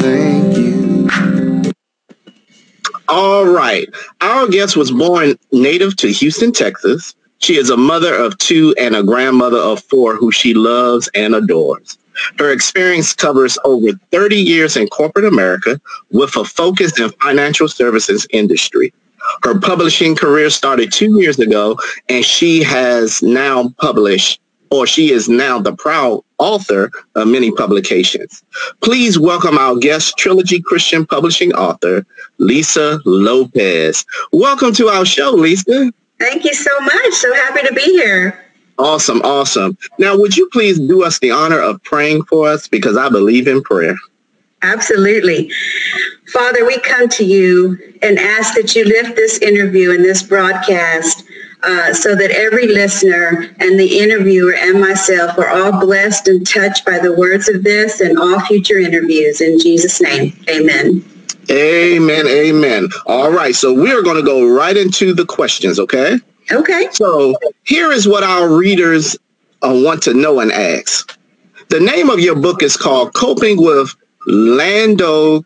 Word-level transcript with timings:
thank 0.00 0.56
you. 0.56 1.72
All 3.08 3.46
right. 3.46 3.88
Our 4.20 4.48
guest 4.48 4.76
was 4.76 4.90
born 4.90 5.38
native 5.52 5.96
to 5.96 6.12
Houston, 6.12 6.52
Texas. 6.52 7.14
She 7.38 7.56
is 7.56 7.70
a 7.70 7.76
mother 7.76 8.14
of 8.14 8.36
two 8.38 8.74
and 8.78 8.94
a 8.94 9.02
grandmother 9.02 9.58
of 9.58 9.82
four 9.84 10.14
who 10.14 10.30
she 10.30 10.54
loves 10.54 11.08
and 11.14 11.34
adores. 11.34 11.98
Her 12.38 12.52
experience 12.52 13.14
covers 13.14 13.58
over 13.64 13.92
30 14.12 14.36
years 14.36 14.76
in 14.76 14.88
corporate 14.88 15.24
America 15.24 15.80
with 16.10 16.36
a 16.36 16.44
focus 16.44 17.00
in 17.00 17.10
financial 17.22 17.66
services 17.66 18.26
industry. 18.30 18.92
Her 19.42 19.58
publishing 19.58 20.16
career 20.16 20.50
started 20.50 20.92
two 20.92 21.20
years 21.20 21.38
ago, 21.38 21.78
and 22.08 22.24
she 22.24 22.62
has 22.62 23.22
now 23.22 23.70
published 23.80 24.40
or 24.70 24.86
she 24.86 25.12
is 25.12 25.28
now 25.28 25.58
the 25.60 25.74
proud 25.74 26.22
author 26.38 26.90
of 27.16 27.28
many 27.28 27.50
publications. 27.52 28.42
Please 28.80 29.18
welcome 29.18 29.58
our 29.58 29.76
guest, 29.76 30.16
Trilogy 30.16 30.62
Christian 30.62 31.04
Publishing 31.06 31.52
author, 31.54 32.06
Lisa 32.38 33.00
Lopez. 33.04 34.04
Welcome 34.32 34.72
to 34.74 34.88
our 34.88 35.04
show, 35.04 35.30
Lisa. 35.32 35.92
Thank 36.18 36.44
you 36.44 36.54
so 36.54 36.70
much. 36.80 37.12
So 37.12 37.34
happy 37.34 37.66
to 37.66 37.74
be 37.74 37.82
here. 37.82 38.44
Awesome, 38.78 39.20
awesome. 39.22 39.76
Now, 39.98 40.16
would 40.16 40.36
you 40.36 40.48
please 40.52 40.78
do 40.78 41.04
us 41.04 41.18
the 41.18 41.30
honor 41.30 41.60
of 41.60 41.82
praying 41.82 42.24
for 42.24 42.48
us 42.48 42.66
because 42.66 42.96
I 42.96 43.08
believe 43.08 43.46
in 43.46 43.62
prayer. 43.62 43.96
Absolutely. 44.62 45.50
Father, 46.32 46.64
we 46.66 46.78
come 46.80 47.08
to 47.08 47.24
you 47.24 47.78
and 48.02 48.18
ask 48.18 48.54
that 48.54 48.74
you 48.74 48.84
lift 48.84 49.16
this 49.16 49.38
interview 49.38 49.92
and 49.92 50.04
this 50.04 50.22
broadcast 50.22 51.24
uh, 51.62 51.92
so 51.92 52.14
that 52.14 52.30
every 52.30 52.66
listener 52.66 53.54
and 53.58 53.78
the 53.78 53.98
interviewer 53.98 54.54
and 54.54 54.80
myself 54.80 55.36
are 55.38 55.48
all 55.48 55.80
blessed 55.80 56.28
and 56.28 56.46
touched 56.46 56.84
by 56.84 56.98
the 56.98 57.12
words 57.12 57.48
of 57.48 57.62
this 57.62 58.00
and 58.00 58.18
all 58.18 58.40
future 58.40 58.78
interviews. 58.78 59.40
In 59.40 59.58
Jesus' 59.58 60.00
name, 60.00 60.32
amen. 60.48 61.04
Amen, 61.50 62.26
amen. 62.26 62.88
All 63.06 63.32
right, 63.32 63.54
so 63.54 63.72
we're 63.72 64.02
going 64.02 64.16
to 64.16 64.22
go 64.22 64.46
right 64.46 64.76
into 64.76 65.12
the 65.12 65.26
questions, 65.26 65.78
okay? 65.80 66.18
Okay. 66.52 66.88
So 66.92 67.34
here 67.64 67.92
is 67.92 68.08
what 68.08 68.22
our 68.22 68.48
readers 68.48 69.16
uh, 69.62 69.72
want 69.84 70.02
to 70.04 70.14
know 70.14 70.40
and 70.40 70.52
ask. 70.52 71.16
The 71.68 71.80
name 71.80 72.10
of 72.10 72.20
your 72.20 72.34
book 72.34 72.62
is 72.62 72.76
called 72.76 73.14
Coping 73.14 73.62
with 73.62 73.94
Lando 74.26 75.44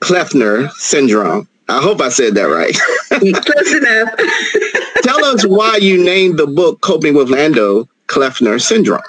Kleffner 0.00 0.70
Syndrome. 0.72 1.48
I 1.68 1.82
hope 1.82 2.00
I 2.00 2.08
said 2.10 2.34
that 2.34 2.44
right. 2.44 2.74
Close 3.44 3.74
enough. 3.74 4.14
Tell 5.02 5.24
us 5.24 5.44
why 5.46 5.76
you 5.76 6.02
named 6.02 6.38
the 6.38 6.46
book 6.46 6.80
Coping 6.80 7.14
with 7.14 7.28
Lando 7.28 7.88
Kleffner 8.06 8.60
Syndrome. 8.60 9.02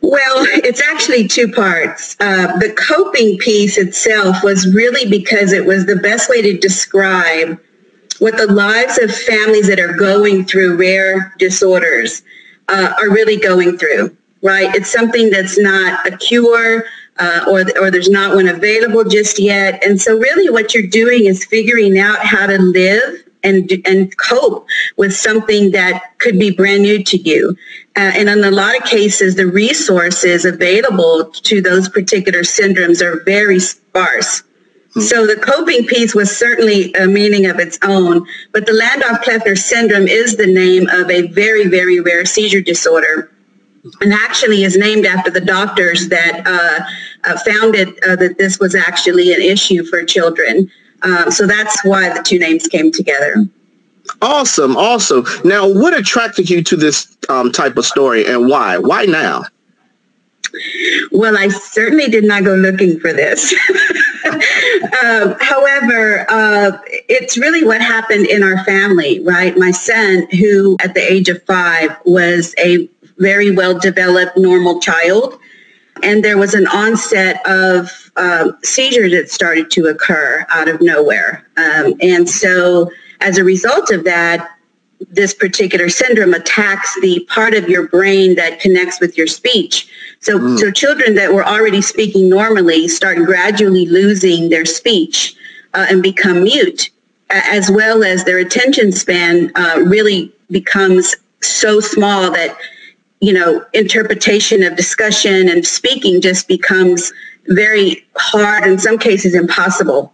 Well, 0.00 0.46
it's 0.64 0.82
actually 0.82 1.26
two 1.26 1.50
parts. 1.50 2.16
Uh, 2.20 2.56
the 2.58 2.72
coping 2.74 3.38
piece 3.38 3.78
itself 3.78 4.42
was 4.42 4.72
really 4.72 5.08
because 5.08 5.52
it 5.52 5.64
was 5.64 5.86
the 5.86 5.96
best 5.96 6.28
way 6.28 6.42
to 6.42 6.56
describe 6.56 7.58
what 8.18 8.36
the 8.36 8.46
lives 8.46 8.98
of 8.98 9.10
families 9.14 9.66
that 9.68 9.80
are 9.80 9.92
going 9.92 10.44
through 10.44 10.76
rare 10.76 11.34
disorders 11.38 12.22
uh, 12.68 12.92
are 13.00 13.10
really 13.10 13.36
going 13.36 13.78
through, 13.78 14.16
right? 14.42 14.74
It's 14.74 14.92
something 14.92 15.30
that's 15.30 15.58
not 15.58 16.06
a 16.06 16.16
cure 16.16 16.84
uh, 17.18 17.44
or, 17.48 17.64
or 17.80 17.90
there's 17.90 18.10
not 18.10 18.34
one 18.34 18.48
available 18.48 19.04
just 19.04 19.38
yet. 19.38 19.82
And 19.84 20.00
so 20.00 20.16
really 20.18 20.50
what 20.50 20.74
you're 20.74 20.86
doing 20.86 21.26
is 21.26 21.44
figuring 21.44 21.98
out 21.98 22.18
how 22.20 22.46
to 22.46 22.58
live 22.58 23.22
and, 23.42 23.70
and 23.84 24.16
cope 24.16 24.66
with 24.96 25.14
something 25.14 25.70
that 25.70 26.18
could 26.18 26.38
be 26.38 26.50
brand 26.50 26.82
new 26.82 27.02
to 27.04 27.16
you. 27.16 27.56
Uh, 27.96 28.12
and 28.14 28.28
in 28.28 28.44
a 28.44 28.50
lot 28.50 28.76
of 28.76 28.84
cases, 28.84 29.36
the 29.36 29.46
resources 29.46 30.44
available 30.44 31.26
to 31.30 31.62
those 31.62 31.88
particular 31.88 32.40
syndromes 32.40 33.00
are 33.00 33.22
very 33.24 33.60
sparse. 33.60 34.42
Hmm. 34.94 35.00
So 35.00 35.26
the 35.26 35.36
coping 35.36 35.86
piece 35.86 36.14
was 36.14 36.36
certainly 36.36 36.92
a 36.94 37.06
meaning 37.06 37.46
of 37.46 37.58
its 37.58 37.78
own, 37.82 38.26
but 38.52 38.66
the 38.66 38.72
Landau-Kleffner 38.72 39.56
syndrome 39.56 40.08
is 40.08 40.36
the 40.36 40.52
name 40.52 40.88
of 40.88 41.10
a 41.10 41.28
very, 41.28 41.68
very 41.68 42.00
rare 42.00 42.24
seizure 42.24 42.60
disorder 42.60 43.30
and 44.00 44.12
actually 44.12 44.64
is 44.64 44.76
named 44.76 45.06
after 45.06 45.30
the 45.30 45.40
doctors 45.40 46.08
that 46.08 46.42
uh, 46.46 47.30
uh, 47.30 47.38
found 47.40 47.74
it, 47.74 47.88
uh, 48.04 48.16
that 48.16 48.38
this 48.38 48.58
was 48.58 48.74
actually 48.74 49.32
an 49.32 49.40
issue 49.40 49.84
for 49.84 50.04
children. 50.04 50.70
Um, 51.02 51.30
so 51.30 51.46
that's 51.46 51.84
why 51.84 52.12
the 52.12 52.22
two 52.22 52.38
names 52.38 52.66
came 52.66 52.90
together. 52.90 53.46
Awesome, 54.22 54.76
awesome. 54.76 55.26
Now, 55.44 55.68
what 55.68 55.96
attracted 55.96 56.48
you 56.48 56.62
to 56.62 56.76
this 56.76 57.16
um, 57.28 57.52
type 57.52 57.76
of 57.76 57.84
story 57.84 58.26
and 58.26 58.48
why? 58.48 58.78
Why 58.78 59.04
now? 59.04 59.44
Well, 61.12 61.36
I 61.36 61.48
certainly 61.48 62.06
did 62.06 62.24
not 62.24 62.44
go 62.44 62.54
looking 62.54 62.98
for 62.98 63.12
this. 63.12 63.54
uh, 64.24 65.34
however, 65.40 66.26
uh, 66.30 66.78
it's 67.08 67.36
really 67.36 67.64
what 67.64 67.80
happened 67.80 68.26
in 68.26 68.42
our 68.42 68.64
family, 68.64 69.20
right? 69.20 69.56
My 69.58 69.70
son, 69.70 70.26
who 70.30 70.76
at 70.82 70.94
the 70.94 71.00
age 71.00 71.28
of 71.28 71.42
five 71.44 71.96
was 72.04 72.54
a 72.58 72.88
very 73.18 73.50
well 73.50 73.78
developed 73.78 74.36
normal 74.36 74.80
child, 74.80 75.38
and 76.02 76.24
there 76.24 76.38
was 76.38 76.54
an 76.54 76.66
onset 76.68 77.44
of 77.46 78.10
uh, 78.16 78.52
seizures 78.62 79.12
that 79.12 79.30
started 79.30 79.70
to 79.70 79.86
occur 79.86 80.46
out 80.50 80.68
of 80.68 80.80
nowhere. 80.80 81.46
Um, 81.56 81.94
and 82.00 82.28
so 82.28 82.90
as 83.20 83.38
a 83.38 83.44
result 83.44 83.90
of 83.90 84.04
that, 84.04 84.50
this 85.10 85.34
particular 85.34 85.88
syndrome 85.88 86.32
attacks 86.32 86.98
the 87.02 87.20
part 87.28 87.54
of 87.54 87.68
your 87.68 87.86
brain 87.88 88.34
that 88.36 88.60
connects 88.60 89.00
with 89.00 89.16
your 89.16 89.26
speech. 89.26 89.88
So, 90.20 90.38
mm. 90.38 90.58
so 90.58 90.70
children 90.70 91.14
that 91.16 91.34
were 91.34 91.44
already 91.44 91.82
speaking 91.82 92.28
normally 92.28 92.88
start 92.88 93.18
gradually 93.18 93.86
losing 93.86 94.48
their 94.48 94.64
speech 94.64 95.36
uh, 95.74 95.86
and 95.90 96.02
become 96.02 96.44
mute, 96.44 96.90
as 97.28 97.70
well 97.70 98.02
as 98.02 98.24
their 98.24 98.38
attention 98.38 98.90
span 98.92 99.52
uh, 99.54 99.82
really 99.84 100.32
becomes 100.50 101.14
so 101.42 101.80
small 101.80 102.30
that 102.30 102.56
you 103.20 103.32
know, 103.32 103.64
interpretation 103.72 104.62
of 104.62 104.76
discussion 104.76 105.48
and 105.48 105.66
speaking 105.66 106.20
just 106.20 106.48
becomes 106.48 107.12
very 107.48 108.06
hard, 108.16 108.64
in 108.64 108.78
some 108.78 108.98
cases 108.98 109.34
impossible. 109.34 110.12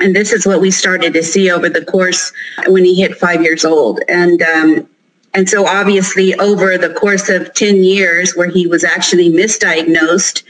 And 0.00 0.16
this 0.16 0.32
is 0.32 0.46
what 0.46 0.60
we 0.60 0.70
started 0.70 1.12
to 1.12 1.22
see 1.22 1.50
over 1.50 1.68
the 1.68 1.84
course 1.84 2.32
when 2.66 2.84
he 2.84 3.00
hit 3.00 3.16
five 3.16 3.42
years 3.42 3.64
old. 3.64 4.00
And 4.08 4.42
um, 4.42 4.88
and 5.34 5.48
so 5.48 5.66
obviously 5.66 6.34
over 6.36 6.78
the 6.78 6.94
course 6.94 7.28
of 7.28 7.52
10 7.54 7.82
years 7.82 8.36
where 8.36 8.48
he 8.48 8.68
was 8.68 8.84
actually 8.84 9.30
misdiagnosed 9.30 10.44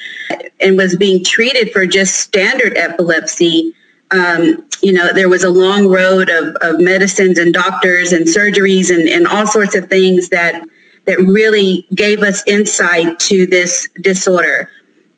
and 0.61 0.77
was 0.77 0.95
being 0.95 1.25
treated 1.25 1.73
for 1.73 1.87
just 1.87 2.17
standard 2.17 2.77
epilepsy, 2.77 3.73
um, 4.11 4.63
you 4.83 4.93
know, 4.93 5.11
there 5.15 5.31
was 5.31 5.43
a 5.43 5.49
long 5.49 5.89
road 5.89 6.29
of, 6.29 6.55
of 6.57 6.81
medicines 6.81 7.39
and 7.39 7.55
doctors 7.55 8.13
and 8.13 8.27
surgeries 8.27 8.95
and, 8.95 9.09
and 9.09 9.27
all 9.27 9.47
sorts 9.47 9.75
of 9.75 9.89
things 9.89 10.29
that 10.29 10.63
that 11.07 11.19
really 11.19 11.87
gave 11.95 12.23
us 12.23 12.43
insight 12.47 13.19
to 13.21 13.47
this 13.47 13.89
disorder. 14.01 14.71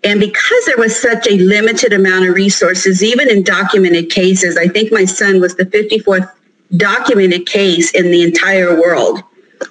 And 0.05 0.21
because 0.21 0.65
there 0.67 0.77
was 0.77 0.95
such 0.95 1.27
a 1.29 1.37
limited 1.39 1.93
amount 1.93 2.29
of 2.29 2.35
resources, 2.35 3.03
even 3.03 3.29
in 3.29 3.43
documented 3.43 4.11
cases, 4.11 4.57
I 4.57 4.69
think 4.69 4.93
my 4.93 5.05
son 5.05 5.41
was 5.41 5.57
the 5.57 5.65
54th 5.65 6.31
documented 6.77 7.47
case 7.47 7.93
in 7.93 8.11
the 8.11 8.23
entire 8.23 8.81
world. 8.81 9.23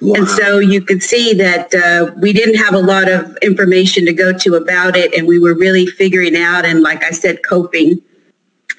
Wow. 0.02 0.14
And 0.16 0.28
so 0.28 0.58
you 0.58 0.82
could 0.82 1.02
see 1.02 1.32
that 1.34 1.72
uh, 1.74 2.12
we 2.16 2.32
didn't 2.32 2.56
have 2.56 2.74
a 2.74 2.78
lot 2.78 3.08
of 3.08 3.36
information 3.40 4.04
to 4.06 4.12
go 4.12 4.32
to 4.32 4.56
about 4.56 4.96
it, 4.96 5.14
and 5.14 5.26
we 5.26 5.38
were 5.38 5.54
really 5.54 5.86
figuring 5.86 6.36
out 6.36 6.64
and, 6.64 6.82
like 6.82 7.04
I 7.04 7.12
said, 7.12 7.42
coping 7.44 8.02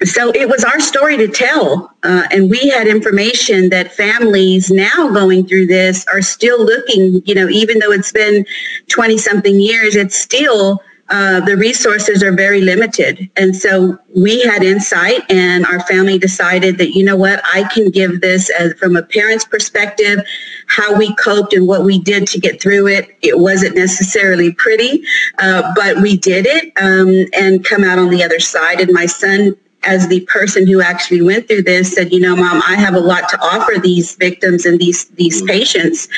so 0.04 0.30
it 0.30 0.48
was 0.48 0.64
our 0.64 0.80
story 0.80 1.16
to 1.16 1.28
tell. 1.28 1.92
Uh, 2.02 2.24
and 2.30 2.50
we 2.50 2.68
had 2.68 2.86
information 2.86 3.70
that 3.70 3.92
families 3.92 4.70
now 4.70 5.10
going 5.10 5.46
through 5.46 5.66
this 5.66 6.06
are 6.06 6.22
still 6.22 6.64
looking, 6.64 7.22
you 7.24 7.34
know, 7.34 7.48
even 7.48 7.78
though 7.80 7.90
it's 7.90 8.12
been 8.12 8.46
20 8.88 9.18
something 9.18 9.60
years, 9.60 9.96
it's 9.96 10.16
still, 10.16 10.80
uh, 11.08 11.40
the 11.40 11.56
resources 11.56 12.22
are 12.22 12.32
very 12.32 12.60
limited. 12.60 13.28
And 13.36 13.56
so 13.56 13.98
we 14.14 14.42
had 14.42 14.62
insight 14.62 15.22
and 15.30 15.66
our 15.66 15.80
family 15.80 16.18
decided 16.18 16.78
that, 16.78 16.94
you 16.94 17.04
know 17.04 17.16
what, 17.16 17.42
I 17.52 17.64
can 17.64 17.90
give 17.90 18.20
this 18.20 18.50
as 18.50 18.74
from 18.74 18.94
a 18.94 19.02
parent's 19.02 19.44
perspective, 19.44 20.20
how 20.68 20.96
we 20.96 21.12
coped 21.16 21.54
and 21.54 21.66
what 21.66 21.82
we 21.82 21.98
did 21.98 22.28
to 22.28 22.38
get 22.38 22.60
through 22.60 22.86
it. 22.88 23.16
It 23.22 23.38
wasn't 23.38 23.74
necessarily 23.74 24.52
pretty, 24.52 25.02
uh, 25.38 25.72
but 25.74 25.96
we 26.02 26.16
did 26.16 26.46
it 26.46 26.72
um, 26.76 27.26
and 27.32 27.64
come 27.64 27.82
out 27.82 27.98
on 27.98 28.10
the 28.10 28.22
other 28.22 28.38
side. 28.38 28.80
And 28.80 28.92
my 28.92 29.06
son 29.06 29.56
as 29.88 30.06
the 30.08 30.20
person 30.20 30.66
who 30.66 30.82
actually 30.82 31.22
went 31.22 31.48
through 31.48 31.62
this 31.62 31.92
said, 31.92 32.12
you 32.12 32.20
know, 32.20 32.36
mom, 32.36 32.62
I 32.66 32.76
have 32.76 32.94
a 32.94 33.00
lot 33.00 33.28
to 33.30 33.40
offer 33.40 33.80
these 33.80 34.14
victims 34.16 34.66
and 34.66 34.78
these 34.78 35.06
these 35.22 35.38
mm-hmm. 35.38 35.48
patients. 35.48 36.08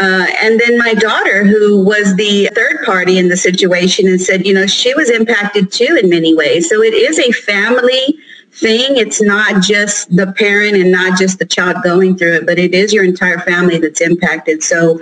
Uh, 0.00 0.26
and 0.42 0.60
then 0.60 0.78
my 0.78 0.92
daughter, 0.92 1.42
who 1.42 1.82
was 1.82 2.14
the 2.16 2.50
third 2.54 2.84
party 2.84 3.16
in 3.16 3.28
the 3.28 3.36
situation, 3.36 4.06
and 4.06 4.20
said, 4.20 4.46
you 4.46 4.52
know, 4.52 4.66
she 4.66 4.94
was 4.94 5.08
impacted 5.08 5.72
too 5.72 5.98
in 6.00 6.10
many 6.10 6.34
ways. 6.34 6.68
So 6.68 6.82
it 6.82 6.92
is 6.92 7.18
a 7.18 7.32
family 7.32 8.18
thing. 8.52 8.98
It's 8.98 9.22
not 9.22 9.62
just 9.62 10.14
the 10.14 10.32
parent 10.32 10.76
and 10.76 10.92
not 10.92 11.18
just 11.18 11.38
the 11.38 11.46
child 11.46 11.82
going 11.82 12.16
through 12.16 12.34
it, 12.34 12.46
but 12.46 12.58
it 12.58 12.74
is 12.74 12.92
your 12.92 13.04
entire 13.04 13.38
family 13.40 13.78
that's 13.78 14.02
impacted. 14.02 14.62
So 14.62 15.00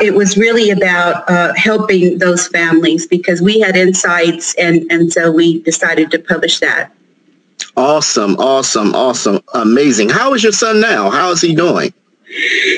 it 0.00 0.14
was 0.14 0.36
really 0.36 0.70
about 0.70 1.28
uh, 1.28 1.52
helping 1.54 2.18
those 2.18 2.48
families 2.48 3.06
because 3.06 3.42
we 3.42 3.60
had 3.60 3.76
insights 3.76 4.54
and, 4.54 4.84
and 4.90 5.12
so 5.12 5.30
we 5.30 5.62
decided 5.62 6.10
to 6.10 6.18
publish 6.18 6.60
that. 6.60 6.92
Awesome, 7.76 8.36
awesome, 8.36 8.94
awesome, 8.94 9.40
amazing. 9.54 10.10
How 10.10 10.34
is 10.34 10.42
your 10.42 10.52
son 10.52 10.80
now? 10.80 11.10
How 11.10 11.30
is 11.30 11.40
he 11.40 11.54
doing? 11.54 11.92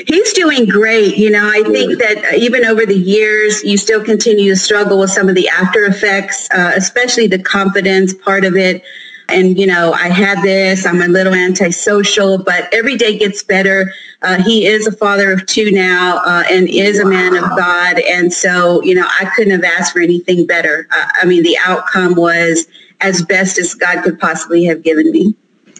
He's 0.07 0.33
doing 0.33 0.65
great. 0.65 1.17
You 1.17 1.29
know, 1.29 1.47
I 1.47 1.63
think 1.63 1.99
that 1.99 2.35
even 2.37 2.65
over 2.65 2.85
the 2.85 2.97
years, 2.97 3.63
you 3.63 3.77
still 3.77 4.03
continue 4.03 4.49
to 4.51 4.55
struggle 4.55 4.99
with 4.99 5.11
some 5.11 5.29
of 5.29 5.35
the 5.35 5.47
after 5.49 5.85
effects, 5.85 6.49
uh, 6.51 6.73
especially 6.75 7.27
the 7.27 7.39
confidence 7.39 8.13
part 8.13 8.45
of 8.45 8.55
it. 8.55 8.83
And, 9.27 9.57
you 9.57 9.65
know, 9.65 9.93
I 9.93 10.09
had 10.09 10.41
this, 10.43 10.85
I'm 10.85 11.01
a 11.01 11.07
little 11.07 11.33
antisocial, 11.33 12.37
but 12.37 12.71
every 12.73 12.95
day 12.95 13.17
gets 13.17 13.43
better. 13.43 13.91
Uh, 14.21 14.41
he 14.43 14.65
is 14.65 14.87
a 14.87 14.91
father 14.91 15.31
of 15.31 15.45
two 15.45 15.71
now 15.71 16.17
uh, 16.25 16.43
and 16.51 16.67
is 16.69 16.99
a 16.99 17.05
man 17.05 17.35
of 17.35 17.43
God. 17.57 17.99
And 17.99 18.31
so, 18.31 18.83
you 18.83 18.93
know, 18.93 19.07
I 19.07 19.31
couldn't 19.35 19.51
have 19.51 19.63
asked 19.63 19.93
for 19.93 19.99
anything 19.99 20.45
better. 20.45 20.87
Uh, 20.91 21.07
I 21.21 21.25
mean, 21.25 21.43
the 21.43 21.57
outcome 21.65 22.15
was 22.15 22.67
as 23.01 23.23
best 23.23 23.57
as 23.57 23.73
God 23.73 24.03
could 24.03 24.19
possibly 24.19 24.65
have 24.65 24.83
given 24.83 25.11
me. 25.11 25.35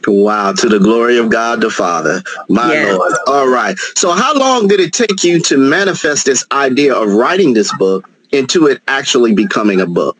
Wow, 0.08 0.54
to 0.54 0.70
the 0.70 0.80
glory 0.80 1.18
of 1.18 1.30
God 1.30 1.62
the 1.62 1.70
Father, 1.70 2.22
my 2.48 2.74
yes. 2.74 2.96
Lord. 2.96 3.14
All 3.28 3.48
right. 3.48 3.78
So, 3.96 4.12
how 4.12 4.38
long 4.38 4.68
did 4.68 4.80
it 4.80 4.94
take 4.94 5.24
you 5.24 5.40
to 5.42 5.58
manifest 5.58 6.26
this 6.26 6.46
idea 6.52 6.94
of 6.94 7.12
writing 7.14 7.54
this 7.54 7.76
book 7.78 8.08
into 8.32 8.68
it 8.68 8.82
actually 8.88 9.34
becoming 9.34 9.82
a 9.82 9.88
book? 9.88 10.18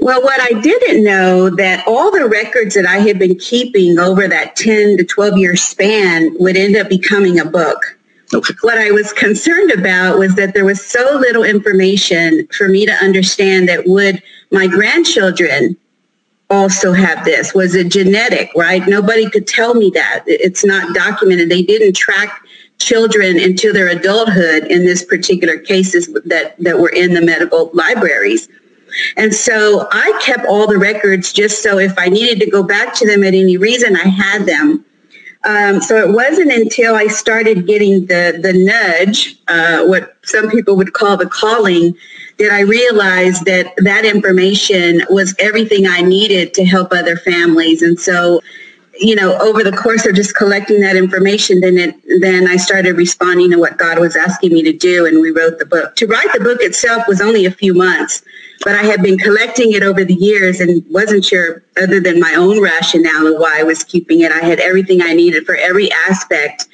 Well, 0.00 0.22
what 0.22 0.40
I 0.40 0.60
didn't 0.60 1.04
know 1.04 1.50
that 1.50 1.86
all 1.86 2.10
the 2.10 2.28
records 2.28 2.74
that 2.74 2.86
I 2.86 2.98
had 2.98 3.18
been 3.18 3.36
keeping 3.38 3.98
over 3.98 4.28
that 4.28 4.56
10 4.56 4.98
to 4.98 5.04
12 5.04 5.38
year 5.38 5.56
span 5.56 6.34
would 6.38 6.56
end 6.56 6.76
up 6.76 6.88
becoming 6.88 7.38
a 7.38 7.44
book. 7.44 7.98
Okay. 8.34 8.54
What 8.62 8.78
I 8.78 8.90
was 8.90 9.12
concerned 9.12 9.70
about 9.70 10.18
was 10.18 10.34
that 10.34 10.54
there 10.54 10.64
was 10.64 10.84
so 10.84 11.18
little 11.18 11.44
information 11.44 12.46
for 12.56 12.68
me 12.68 12.86
to 12.86 12.92
understand 12.92 13.68
that 13.68 13.86
would 13.86 14.22
my 14.50 14.66
grandchildren 14.66 15.76
also 16.50 16.92
have 16.92 17.24
this? 17.24 17.54
Was 17.54 17.74
it 17.74 17.90
genetic, 17.90 18.50
right? 18.54 18.86
Nobody 18.86 19.28
could 19.28 19.46
tell 19.46 19.74
me 19.74 19.90
that. 19.94 20.24
It's 20.26 20.64
not 20.64 20.94
documented. 20.94 21.48
They 21.48 21.62
didn't 21.62 21.96
track 21.96 22.40
children 22.78 23.38
into 23.38 23.72
their 23.72 23.88
adulthood 23.88 24.64
in 24.64 24.84
this 24.84 25.04
particular 25.04 25.58
cases 25.58 26.12
that, 26.26 26.54
that 26.58 26.78
were 26.78 26.90
in 26.90 27.14
the 27.14 27.22
medical 27.22 27.70
libraries. 27.72 28.48
And 29.16 29.34
so 29.34 29.88
I 29.92 30.18
kept 30.22 30.46
all 30.46 30.66
the 30.66 30.78
records 30.78 31.32
just 31.32 31.62
so 31.62 31.78
if 31.78 31.98
I 31.98 32.08
needed 32.08 32.38
to 32.40 32.50
go 32.50 32.62
back 32.62 32.94
to 32.96 33.06
them 33.06 33.24
at 33.24 33.34
any 33.34 33.56
reason, 33.56 33.96
I 33.96 34.08
had 34.08 34.46
them. 34.46 34.84
Um, 35.44 35.80
so 35.80 35.96
it 35.96 36.12
wasn't 36.12 36.52
until 36.52 36.96
I 36.96 37.06
started 37.06 37.66
getting 37.66 38.06
the 38.06 38.38
the 38.42 38.52
nudge, 38.52 39.36
uh, 39.46 39.84
what 39.84 40.16
some 40.24 40.50
people 40.50 40.76
would 40.76 40.92
call 40.92 41.16
the 41.16 41.26
calling, 41.26 41.96
did 42.38 42.52
I 42.52 42.60
realize 42.60 43.40
that 43.40 43.72
that 43.78 44.04
information 44.04 45.02
was 45.08 45.34
everything 45.38 45.86
I 45.86 46.02
needed 46.02 46.52
to 46.54 46.64
help 46.64 46.92
other 46.92 47.16
families. 47.16 47.80
And 47.80 47.98
so, 47.98 48.42
you 48.98 49.14
know, 49.14 49.38
over 49.38 49.62
the 49.62 49.72
course 49.72 50.06
of 50.06 50.14
just 50.14 50.34
collecting 50.34 50.80
that 50.80 50.96
information, 50.96 51.60
then 51.60 51.78
it, 51.78 52.20
then 52.20 52.46
I 52.46 52.56
started 52.56 52.96
responding 52.96 53.50
to 53.52 53.58
what 53.58 53.78
God 53.78 53.98
was 53.98 54.16
asking 54.16 54.52
me 54.52 54.62
to 54.62 54.72
do, 54.72 55.06
and 55.06 55.20
we 55.20 55.30
wrote 55.30 55.58
the 55.58 55.66
book. 55.66 55.96
To 55.96 56.06
write 56.06 56.32
the 56.32 56.40
book 56.40 56.60
itself 56.60 57.06
was 57.08 57.20
only 57.20 57.46
a 57.46 57.50
few 57.50 57.74
months, 57.74 58.22
but 58.64 58.74
I 58.74 58.82
had 58.82 59.02
been 59.02 59.18
collecting 59.18 59.72
it 59.72 59.82
over 59.82 60.04
the 60.04 60.14
years 60.14 60.60
and 60.60 60.84
wasn't 60.90 61.24
sure, 61.24 61.62
other 61.76 62.00
than 62.00 62.20
my 62.20 62.34
own 62.34 62.62
rationale 62.62 63.26
of 63.26 63.38
why 63.38 63.60
I 63.60 63.62
was 63.62 63.84
keeping 63.84 64.20
it. 64.20 64.32
I 64.32 64.40
had 64.40 64.60
everything 64.60 65.02
I 65.02 65.12
needed 65.12 65.44
for 65.44 65.56
every 65.56 65.90
aspect 66.08 66.66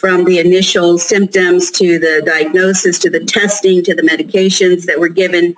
from 0.00 0.24
the 0.24 0.38
initial 0.38 0.96
symptoms 0.96 1.70
to 1.70 1.98
the 1.98 2.22
diagnosis 2.24 2.98
to 2.98 3.10
the 3.10 3.20
testing 3.20 3.84
to 3.84 3.94
the 3.94 4.00
medications 4.00 4.86
that 4.86 4.98
were 4.98 5.10
given. 5.10 5.54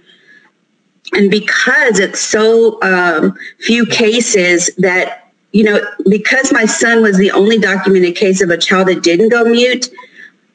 And 1.12 1.30
because 1.30 2.00
it's 2.00 2.20
so 2.20 2.82
um, 2.82 3.38
few 3.60 3.86
cases 3.86 4.68
that, 4.78 5.32
you 5.52 5.62
know, 5.62 5.80
because 6.08 6.52
my 6.52 6.64
son 6.64 7.02
was 7.02 7.18
the 7.18 7.30
only 7.30 7.56
documented 7.56 8.16
case 8.16 8.42
of 8.42 8.50
a 8.50 8.58
child 8.58 8.88
that 8.88 9.04
didn't 9.04 9.28
go 9.28 9.44
mute, 9.44 9.88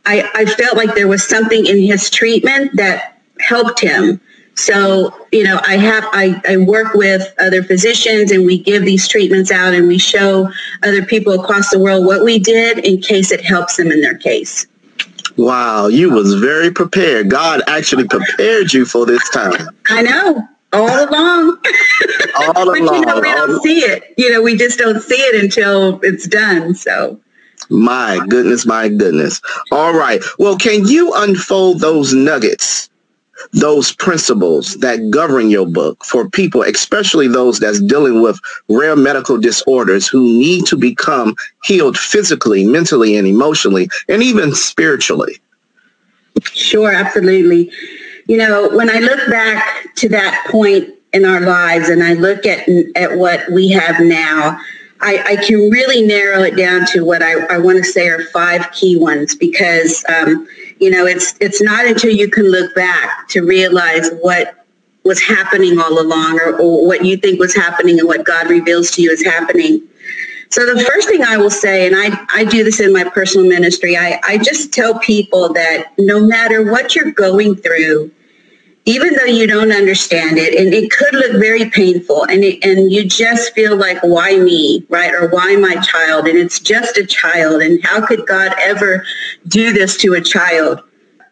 I, 0.05 0.29
I 0.35 0.45
felt 0.45 0.75
like 0.75 0.93
there 0.93 1.07
was 1.07 1.25
something 1.25 1.65
in 1.65 1.81
his 1.81 2.09
treatment 2.09 2.71
that 2.75 3.21
helped 3.39 3.79
him 3.79 4.19
so, 4.57 5.13
you 5.31 5.43
know, 5.43 5.61
I 5.65 5.77
have, 5.77 6.03
I, 6.13 6.41
I 6.49 6.57
work 6.57 6.95
with 6.95 7.31
other 7.37 7.61
physicians 7.61 8.31
and 8.31 8.43
we 8.43 8.57
give 8.57 8.85
these 8.85 9.07
treatments 9.07 9.51
out 9.51 9.75
and 9.75 9.87
we 9.87 9.99
show 9.99 10.49
other 10.81 11.05
people 11.05 11.39
across 11.39 11.69
the 11.69 11.77
world 11.77 12.07
what 12.07 12.23
we 12.23 12.39
did 12.39 12.79
in 12.79 12.99
case 12.99 13.31
it 13.31 13.39
helps 13.39 13.77
them 13.77 13.91
in 13.91 14.01
their 14.01 14.17
case. 14.17 14.65
Wow, 15.37 15.87
you 15.87 16.09
was 16.09 16.33
very 16.33 16.71
prepared. 16.71 17.29
God 17.29 17.61
actually 17.67 18.07
prepared 18.07 18.73
you 18.73 18.85
for 18.85 19.05
this 19.05 19.29
time. 19.29 19.69
I 19.89 20.01
know. 20.01 20.47
All 20.73 21.07
along. 21.07 21.57
All 22.35 22.53
but, 22.53 22.79
along. 22.79 22.95
You 22.95 23.05
know, 23.05 23.21
we 23.21 23.31
don't 23.31 23.61
see 23.61 23.79
it. 23.81 24.15
You 24.17 24.31
know, 24.31 24.41
we 24.41 24.57
just 24.57 24.79
don't 24.79 25.01
see 25.01 25.15
it 25.15 25.43
until 25.43 25.99
it's 26.01 26.27
done. 26.27 26.73
So 26.73 27.19
my 27.69 28.19
goodness, 28.27 28.65
my 28.65 28.89
goodness. 28.89 29.39
All 29.71 29.93
right. 29.93 30.21
Well, 30.39 30.57
can 30.57 30.87
you 30.87 31.13
unfold 31.15 31.79
those 31.79 32.13
nuggets 32.13 32.89
those 33.53 33.93
principles 33.93 34.75
that 34.77 35.09
govern 35.09 35.49
your 35.49 35.65
book 35.65 36.03
for 36.03 36.29
people, 36.29 36.63
especially 36.63 37.27
those 37.27 37.59
that's 37.59 37.81
dealing 37.81 38.21
with 38.21 38.39
rare 38.69 38.95
medical 38.95 39.37
disorders 39.37 40.07
who 40.07 40.23
need 40.23 40.65
to 40.65 40.75
become 40.75 41.35
healed 41.63 41.97
physically, 41.97 42.65
mentally, 42.65 43.15
and 43.15 43.27
emotionally, 43.27 43.89
and 44.07 44.23
even 44.23 44.53
spiritually? 44.53 45.37
Sure, 46.43 46.91
absolutely. 46.91 47.71
You 48.27 48.37
know, 48.37 48.69
when 48.69 48.89
I 48.89 48.99
look 48.99 49.29
back 49.29 49.95
to 49.95 50.09
that 50.09 50.47
point 50.49 50.89
in 51.13 51.25
our 51.25 51.41
lives 51.41 51.89
and 51.89 52.03
I 52.03 52.13
look 52.13 52.45
at, 52.45 52.67
at 52.95 53.17
what 53.17 53.49
we 53.51 53.69
have 53.69 53.99
now, 53.99 54.59
I, 55.01 55.23
I 55.25 55.35
can 55.37 55.69
really 55.69 56.05
narrow 56.05 56.41
it 56.43 56.55
down 56.55 56.85
to 56.87 57.05
what 57.05 57.21
I, 57.21 57.45
I 57.45 57.57
want 57.59 57.77
to 57.77 57.83
say 57.83 58.07
are 58.07 58.23
five 58.25 58.71
key 58.71 58.97
ones 58.97 59.35
because 59.35 60.03
um, 60.09 60.47
you 60.79 60.89
know, 60.89 61.05
it's 61.05 61.35
it's 61.39 61.61
not 61.61 61.85
until 61.85 62.11
you 62.11 62.29
can 62.29 62.49
look 62.49 62.73
back 62.75 63.27
to 63.29 63.41
realize 63.41 64.09
what 64.21 64.65
was 65.03 65.21
happening 65.21 65.79
all 65.79 65.99
along 65.99 66.39
or, 66.39 66.55
or 66.57 66.85
what 66.85 67.05
you 67.05 67.17
think 67.17 67.39
was 67.39 67.55
happening 67.55 67.97
and 67.99 68.07
what 68.07 68.25
God 68.25 68.49
reveals 68.49 68.91
to 68.91 69.01
you 69.01 69.11
is 69.11 69.23
happening. 69.23 69.81
So 70.49 70.65
the 70.65 70.81
first 70.83 71.09
thing 71.09 71.23
I 71.23 71.37
will 71.37 71.49
say, 71.49 71.87
and 71.87 71.95
I, 71.95 72.25
I 72.33 72.45
do 72.45 72.63
this 72.63 72.79
in 72.79 72.93
my 72.93 73.03
personal 73.03 73.47
ministry, 73.47 73.97
I, 73.97 74.19
I 74.23 74.37
just 74.37 74.73
tell 74.73 74.97
people 74.99 75.51
that 75.53 75.93
no 75.97 76.19
matter 76.19 76.69
what 76.71 76.95
you're 76.95 77.11
going 77.11 77.55
through, 77.55 78.11
even 78.87 79.13
though 79.15 79.25
you 79.25 79.45
don't 79.45 79.73
understand 79.73 80.37
it, 80.37 80.55
and 80.55 80.73
it 80.73 80.89
could 80.91 81.13
look 81.13 81.33
very 81.33 81.69
painful, 81.69 82.23
and 82.23 82.41
it, 82.41 82.63
and 82.63 82.89
you 82.89 83.03
just 83.03 83.53
feel 83.53 83.75
like, 83.75 84.01
why 84.01 84.37
me, 84.37 84.81
right, 84.87 85.13
or 85.13 85.27
why 85.27 85.57
my 85.57 85.75
child, 85.81 86.25
and 86.25 86.39
it's 86.39 86.57
just 86.57 86.97
a 86.97 87.05
child, 87.05 87.61
and 87.61 87.83
how 87.85 88.03
could 88.05 88.25
God 88.25 88.55
ever 88.59 89.05
do 89.49 89.73
this 89.73 89.97
to 89.97 90.13
a 90.13 90.21
child? 90.21 90.81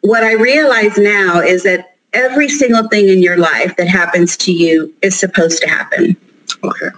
What 0.02 0.22
I 0.22 0.34
realize 0.34 0.98
now 0.98 1.40
is 1.40 1.64
that 1.64 1.96
every 2.12 2.50
single 2.50 2.90
thing 2.90 3.08
in 3.08 3.24
your 3.24 3.38
life 3.38 3.74
that 3.78 3.88
happens 3.88 4.36
to 4.38 4.52
you 4.52 4.94
is 5.02 5.18
supposed 5.18 5.62
to 5.62 5.70
happen. 5.70 6.18
Okay. 6.62 6.90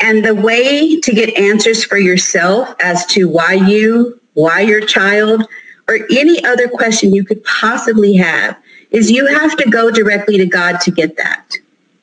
And 0.00 0.24
the 0.24 0.34
way 0.34 0.98
to 1.00 1.12
get 1.12 1.36
answers 1.36 1.84
for 1.84 1.98
yourself 1.98 2.74
as 2.80 3.04
to 3.06 3.28
why 3.28 3.52
you, 3.52 4.18
why 4.32 4.60
your 4.60 4.80
child, 4.80 5.46
or 5.86 5.98
any 6.16 6.42
other 6.46 6.66
question 6.66 7.14
you 7.14 7.24
could 7.24 7.44
possibly 7.44 8.14
have 8.14 8.56
is 8.90 9.10
you 9.10 9.26
have 9.26 9.56
to 9.56 9.70
go 9.70 9.90
directly 9.90 10.36
to 10.38 10.46
God 10.46 10.80
to 10.80 10.90
get 10.90 11.16
that. 11.16 11.56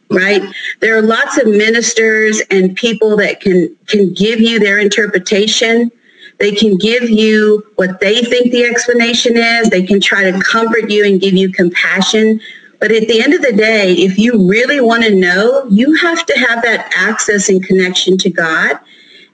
Right? 0.09 0.41
There 0.79 0.97
are 0.97 1.01
lots 1.01 1.37
of 1.37 1.47
ministers 1.47 2.41
and 2.49 2.75
people 2.75 3.17
that 3.17 3.41
can 3.41 3.75
can 3.87 4.13
give 4.13 4.39
you 4.39 4.57
their 4.59 4.79
interpretation. 4.79 5.91
They 6.39 6.51
can 6.51 6.77
give 6.77 7.09
you 7.09 7.65
what 7.75 7.99
they 7.99 8.21
think 8.23 8.51
the 8.51 8.63
explanation 8.63 9.35
is. 9.35 9.69
They 9.69 9.83
can 9.83 9.99
try 9.99 10.29
to 10.29 10.39
comfort 10.39 10.89
you 10.89 11.05
and 11.05 11.19
give 11.19 11.33
you 11.33 11.51
compassion. 11.51 12.39
But 12.79 12.91
at 12.91 13.07
the 13.07 13.21
end 13.21 13.33
of 13.33 13.41
the 13.41 13.53
day, 13.53 13.93
if 13.93 14.19
you 14.19 14.47
really 14.47 14.79
want 14.79 15.03
to 15.03 15.13
know, 15.13 15.65
you 15.65 15.95
have 15.95 16.25
to 16.27 16.39
have 16.39 16.61
that 16.61 16.91
access 16.95 17.49
and 17.49 17.63
connection 17.63 18.17
to 18.19 18.29
God. 18.29 18.79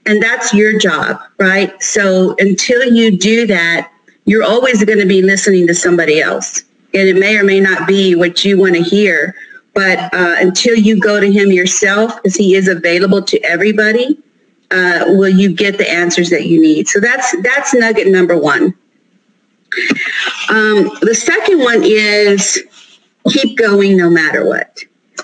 And 0.06 0.22
that's 0.22 0.52
your 0.54 0.78
job, 0.78 1.20
right? 1.38 1.80
So 1.82 2.34
until 2.38 2.82
you 2.84 3.16
do 3.16 3.46
that, 3.46 3.90
you're 4.24 4.42
always 4.42 4.82
going 4.82 4.98
to 4.98 5.06
be 5.06 5.22
listening 5.22 5.66
to 5.66 5.74
somebody 5.74 6.20
else 6.20 6.62
and 6.94 7.08
it 7.08 7.16
may 7.16 7.36
or 7.36 7.44
may 7.44 7.60
not 7.60 7.86
be 7.86 8.14
what 8.14 8.44
you 8.44 8.58
want 8.58 8.74
to 8.74 8.82
hear. 8.82 9.34
But 9.74 9.98
uh, 10.14 10.36
until 10.38 10.76
you 10.76 11.00
go 11.00 11.20
to 11.20 11.30
him 11.30 11.50
yourself, 11.50 12.16
because 12.16 12.36
he 12.36 12.54
is 12.54 12.68
available 12.68 13.22
to 13.22 13.40
everybody, 13.42 14.16
uh, 14.70 15.04
will 15.08 15.28
you 15.28 15.52
get 15.52 15.78
the 15.78 15.90
answers 15.90 16.30
that 16.30 16.46
you 16.46 16.60
need? 16.60 16.88
So 16.88 17.00
that's 17.00 17.34
that's 17.42 17.74
nugget 17.74 18.06
number 18.06 18.38
one. 18.38 18.74
Um, 20.48 20.90
the 21.02 21.14
second 21.14 21.58
one 21.58 21.82
is 21.82 22.62
keep 23.30 23.58
going 23.58 23.96
no 23.96 24.08
matter 24.08 24.46
what. 24.46 24.78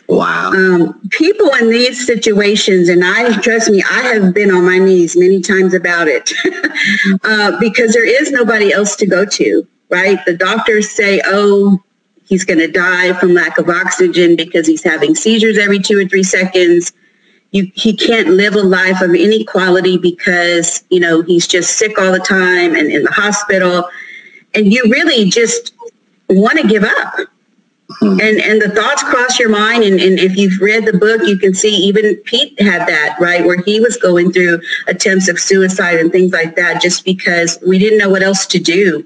Wow. 0.08 0.50
Um, 0.50 1.00
people 1.10 1.54
in 1.54 1.70
these 1.70 2.04
situations, 2.04 2.88
and 2.88 3.04
I 3.04 3.40
trust 3.40 3.70
me, 3.70 3.82
I 3.88 4.02
have 4.12 4.34
been 4.34 4.50
on 4.50 4.64
my 4.64 4.78
knees 4.78 5.16
many 5.16 5.40
times 5.40 5.74
about 5.74 6.08
it 6.08 6.32
uh, 7.24 7.58
because 7.60 7.92
there 7.92 8.04
is 8.04 8.32
nobody 8.32 8.72
else 8.72 8.96
to 8.96 9.06
go 9.06 9.24
to 9.24 9.66
right? 9.90 10.18
The 10.24 10.36
doctors 10.36 10.90
say, 10.90 11.20
oh, 11.26 11.82
he's 12.24 12.44
going 12.44 12.60
to 12.60 12.68
die 12.68 13.12
from 13.14 13.34
lack 13.34 13.58
of 13.58 13.68
oxygen 13.68 14.36
because 14.36 14.66
he's 14.66 14.82
having 14.82 15.14
seizures 15.14 15.58
every 15.58 15.80
two 15.80 15.98
or 15.98 16.06
three 16.06 16.22
seconds. 16.22 16.92
you, 17.52 17.70
he 17.74 17.94
can't 17.94 18.28
live 18.28 18.54
a 18.54 18.62
life 18.62 19.00
of 19.00 19.14
inequality 19.14 19.98
because, 19.98 20.84
you 20.90 21.00
know, 21.00 21.22
he's 21.22 21.46
just 21.46 21.76
sick 21.76 21.98
all 21.98 22.12
the 22.12 22.20
time 22.20 22.74
and 22.74 22.90
in 22.92 23.02
the 23.02 23.10
hospital. 23.10 23.88
And 24.54 24.72
you 24.72 24.82
really 24.84 25.28
just 25.28 25.74
want 26.28 26.58
to 26.58 26.66
give 26.66 26.84
up. 26.84 27.14
Mm-hmm. 28.00 28.20
And 28.20 28.40
and 28.40 28.62
the 28.62 28.70
thoughts 28.70 29.02
cross 29.02 29.38
your 29.40 29.48
mind. 29.48 29.82
And, 29.82 30.00
and 30.00 30.18
if 30.20 30.36
you've 30.36 30.60
read 30.60 30.86
the 30.86 30.96
book, 30.96 31.22
you 31.26 31.36
can 31.36 31.54
see 31.54 31.74
even 31.74 32.14
Pete 32.24 32.60
had 32.62 32.86
that, 32.86 33.16
right? 33.18 33.44
Where 33.44 33.60
he 33.62 33.80
was 33.80 33.96
going 33.96 34.32
through 34.32 34.60
attempts 34.86 35.28
of 35.28 35.40
suicide 35.40 35.98
and 35.98 36.12
things 36.12 36.32
like 36.32 36.54
that 36.54 36.80
just 36.80 37.04
because 37.04 37.58
we 37.66 37.80
didn't 37.80 37.98
know 37.98 38.08
what 38.08 38.22
else 38.22 38.46
to 38.46 38.60
do. 38.60 39.04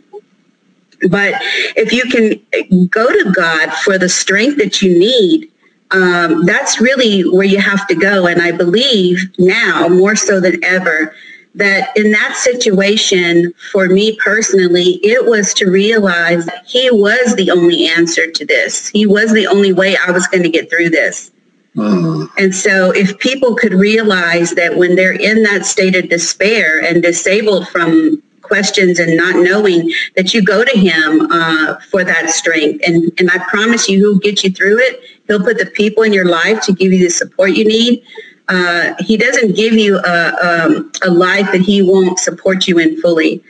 But 1.09 1.35
if 1.77 1.93
you 1.93 2.05
can 2.05 2.87
go 2.89 3.07
to 3.07 3.33
God 3.33 3.73
for 3.85 3.99
the 3.99 4.09
strength 4.09 4.59
that 4.59 4.83
you 4.83 4.99
need, 4.99 5.51
um, 5.91 6.45
that's 6.45 6.81
really 6.81 7.23
where 7.23 7.47
you 7.47 7.59
have 7.59 7.87
to 7.89 7.95
go. 7.95 8.27
And 8.27 8.41
I 8.41 8.53
believe 8.53 9.31
now 9.39 9.89
more 9.89 10.17
so 10.17 10.41
than 10.41 10.63
ever 10.65 11.15
that 11.55 11.97
in 11.97 12.11
that 12.11 12.37
situation, 12.37 13.55
for 13.71 13.87
me 13.87 14.17
personally, 14.17 14.99
it 15.05 15.25
was 15.27 15.55
to 15.55 15.71
realize 15.71 16.47
that 16.47 16.65
he 16.67 16.91
was 16.91 17.37
the 17.37 17.51
only 17.51 17.87
answer 17.87 18.31
to 18.31 18.45
this. 18.45 18.89
He 18.89 19.07
was 19.07 19.33
the 19.33 19.47
only 19.47 19.73
way 19.73 19.97
I 20.05 20.11
was 20.11 20.27
going 20.27 20.43
to 20.43 20.49
get 20.49 20.69
through 20.69 20.91
this. 20.91 21.31
Mm. 21.77 22.29
And 22.39 22.55
so 22.55 22.91
if 22.91 23.19
people 23.19 23.55
could 23.55 23.75
realize 23.75 24.53
that 24.53 24.77
when 24.77 24.97
they're 24.97 25.13
in 25.13 25.43
that 25.45 25.65
state 25.65 25.95
of 25.97 26.09
despair 26.09 26.83
and 26.83 27.03
disabled 27.03 27.69
from 27.69 28.23
questions 28.45 28.99
and 28.99 29.17
not 29.17 29.35
knowing 29.37 29.91
that 30.17 30.33
you 30.33 30.43
go 30.43 30.65
to 30.65 30.79
him 30.79 31.27
uh, 31.31 31.77
for 31.91 32.05
that 32.05 32.31
strength. 32.31 32.83
And, 32.87 33.11
and 33.19 33.31
I 33.31 33.39
promise 33.49 33.89
you, 33.89 33.99
he'll 33.99 34.19
get 34.19 34.45
you 34.45 34.51
through 34.51 34.79
it. 34.79 35.01
He'll 35.27 35.43
put 35.43 35.59
the 35.59 35.67
people 35.67 36.03
in 36.05 36.13
your 36.13 36.27
life 36.27 36.61
to 36.67 36.73
give 36.73 36.93
you 36.93 37.01
the 37.01 37.11
support 37.11 37.51
you 37.51 37.65
need. 37.65 38.05
Uh, 38.49 38.95
he 39.01 39.17
doesn't 39.17 39.57
give 39.57 39.73
you 39.73 39.99
a, 39.99 40.65
um, 40.65 40.93
a 41.03 41.11
life 41.11 41.51
that 41.51 41.63
he 41.63 41.83
won't 41.83 42.19
support 42.19 42.69
you 42.69 42.79
in 42.79 43.01
fully. 43.01 43.43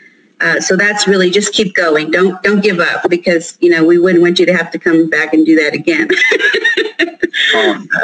Uh, 0.45 0.61
so 0.61 0.77
that's 0.77 1.09
really 1.09 1.31
just 1.31 1.55
keep 1.55 1.75
going. 1.75 2.11
Don't 2.11 2.41
don't 2.43 2.63
give 2.63 2.79
up 2.79 3.09
because 3.09 3.57
you 3.61 3.71
know 3.71 3.83
we 3.83 3.99
wouldn't 3.99 4.21
want 4.21 4.39
you 4.39 4.45
to 4.45 4.55
have 4.55 4.71
to 4.73 4.79
come 4.79 5.09
back 5.09 5.33
and 5.33 5.47
do 5.47 5.57
that 5.57 5.73
again. 5.73 6.09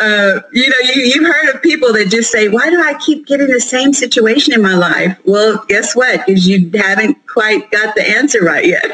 uh, 0.01 0.41
you 0.53 0.69
know, 0.69 0.79
you, 0.95 1.03
you've 1.03 1.27
heard 1.27 1.55
of 1.55 1.61
people 1.61 1.93
that 1.93 2.09
just 2.09 2.33
say, 2.33 2.49
"Why 2.49 2.71
do 2.71 2.83
I 2.83 2.95
keep 2.95 3.27
getting 3.27 3.49
the 3.49 3.61
same 3.61 3.93
situation 3.93 4.55
in 4.55 4.63
my 4.63 4.75
life?" 4.75 5.19
Well, 5.27 5.63
guess 5.69 5.95
what? 5.95 6.27
Because 6.27 6.49
you 6.49 6.71
haven't 6.75 7.19
quite 7.27 7.71
got 7.71 7.95
the 7.95 8.09
answer 8.09 8.43
right 8.43 8.65
yet. 8.65 8.85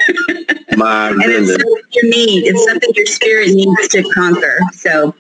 my 0.76 1.10
and 1.10 1.22
it's 1.22 1.50
something 1.50 1.82
you 1.92 2.10
need. 2.10 2.46
It's 2.46 2.64
something 2.64 2.90
your 2.94 3.06
spirit 3.06 3.50
needs 3.54 3.88
to 3.88 4.02
conquer. 4.10 4.58
So. 4.72 5.14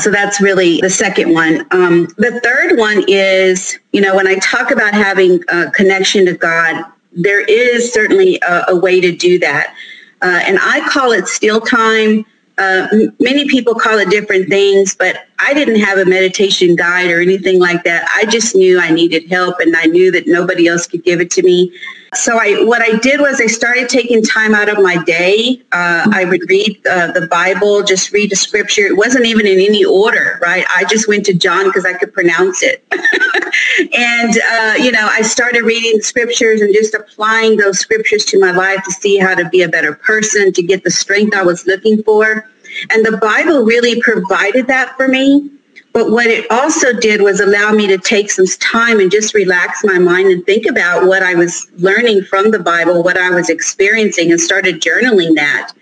So 0.00 0.12
that's 0.12 0.40
really 0.40 0.80
the 0.80 0.90
second 0.90 1.32
one. 1.32 1.66
Um, 1.72 2.06
the 2.18 2.40
third 2.44 2.78
one 2.78 3.04
is, 3.08 3.76
you 3.90 4.00
know, 4.00 4.14
when 4.14 4.28
I 4.28 4.36
talk 4.36 4.70
about 4.70 4.94
having 4.94 5.42
a 5.48 5.72
connection 5.72 6.24
to 6.26 6.34
God, 6.34 6.84
there 7.12 7.40
is 7.40 7.92
certainly 7.92 8.38
a, 8.46 8.66
a 8.68 8.76
way 8.76 9.00
to 9.00 9.14
do 9.14 9.38
that. 9.38 9.74
Uh, 10.22 10.40
and 10.46 10.58
I 10.60 10.86
call 10.88 11.12
it 11.12 11.28
still 11.28 11.60
time. 11.60 12.26
Uh, 12.58 12.88
many 13.20 13.48
people 13.48 13.74
call 13.74 13.98
it 13.98 14.10
different 14.10 14.48
things, 14.48 14.94
but 14.94 15.27
I 15.40 15.54
didn't 15.54 15.80
have 15.80 15.98
a 15.98 16.04
meditation 16.04 16.74
guide 16.74 17.10
or 17.10 17.20
anything 17.20 17.60
like 17.60 17.84
that. 17.84 18.08
I 18.14 18.24
just 18.26 18.56
knew 18.56 18.80
I 18.80 18.90
needed 18.90 19.28
help 19.28 19.60
and 19.60 19.76
I 19.76 19.84
knew 19.84 20.10
that 20.10 20.26
nobody 20.26 20.66
else 20.66 20.86
could 20.86 21.04
give 21.04 21.20
it 21.20 21.30
to 21.32 21.42
me. 21.42 21.72
So 22.14 22.38
I, 22.38 22.64
what 22.64 22.80
I 22.80 22.96
did 22.98 23.20
was 23.20 23.40
I 23.40 23.46
started 23.46 23.88
taking 23.88 24.22
time 24.22 24.54
out 24.54 24.68
of 24.68 24.82
my 24.82 25.02
day. 25.04 25.60
Uh, 25.72 26.08
I 26.12 26.24
would 26.24 26.48
read 26.48 26.80
uh, 26.86 27.12
the 27.12 27.26
Bible, 27.26 27.82
just 27.82 28.12
read 28.12 28.30
the 28.30 28.36
scripture. 28.36 28.86
It 28.86 28.96
wasn't 28.96 29.26
even 29.26 29.46
in 29.46 29.60
any 29.60 29.84
order, 29.84 30.38
right? 30.40 30.64
I 30.74 30.84
just 30.84 31.06
went 31.06 31.26
to 31.26 31.34
John 31.34 31.66
because 31.66 31.84
I 31.84 31.92
could 31.92 32.12
pronounce 32.12 32.62
it. 32.62 32.82
and, 33.94 34.38
uh, 34.52 34.82
you 34.82 34.90
know, 34.90 35.06
I 35.10 35.20
started 35.22 35.62
reading 35.62 35.98
the 35.98 36.02
scriptures 36.02 36.62
and 36.62 36.72
just 36.72 36.94
applying 36.94 37.58
those 37.58 37.78
scriptures 37.78 38.24
to 38.26 38.40
my 38.40 38.52
life 38.52 38.82
to 38.84 38.90
see 38.92 39.18
how 39.18 39.34
to 39.34 39.48
be 39.48 39.62
a 39.62 39.68
better 39.68 39.94
person, 39.94 40.52
to 40.54 40.62
get 40.62 40.84
the 40.84 40.90
strength 40.90 41.36
I 41.36 41.42
was 41.42 41.66
looking 41.66 42.02
for. 42.02 42.48
And 42.90 43.04
the 43.04 43.16
Bible 43.18 43.64
really 43.64 44.00
provided 44.00 44.66
that 44.68 44.96
for 44.96 45.08
me. 45.08 45.50
But 45.92 46.10
what 46.10 46.26
it 46.26 46.46
also 46.50 46.92
did 46.92 47.22
was 47.22 47.40
allow 47.40 47.72
me 47.72 47.86
to 47.88 47.98
take 47.98 48.30
some 48.30 48.46
time 48.60 49.00
and 49.00 49.10
just 49.10 49.34
relax 49.34 49.82
my 49.84 49.98
mind 49.98 50.30
and 50.30 50.44
think 50.44 50.66
about 50.66 51.06
what 51.06 51.22
I 51.22 51.34
was 51.34 51.66
learning 51.76 52.22
from 52.24 52.50
the 52.50 52.58
Bible, 52.58 53.02
what 53.02 53.18
I 53.18 53.30
was 53.30 53.48
experiencing, 53.48 54.30
and 54.30 54.40
started 54.40 54.82
journaling 54.82 55.34
that. 55.36 55.72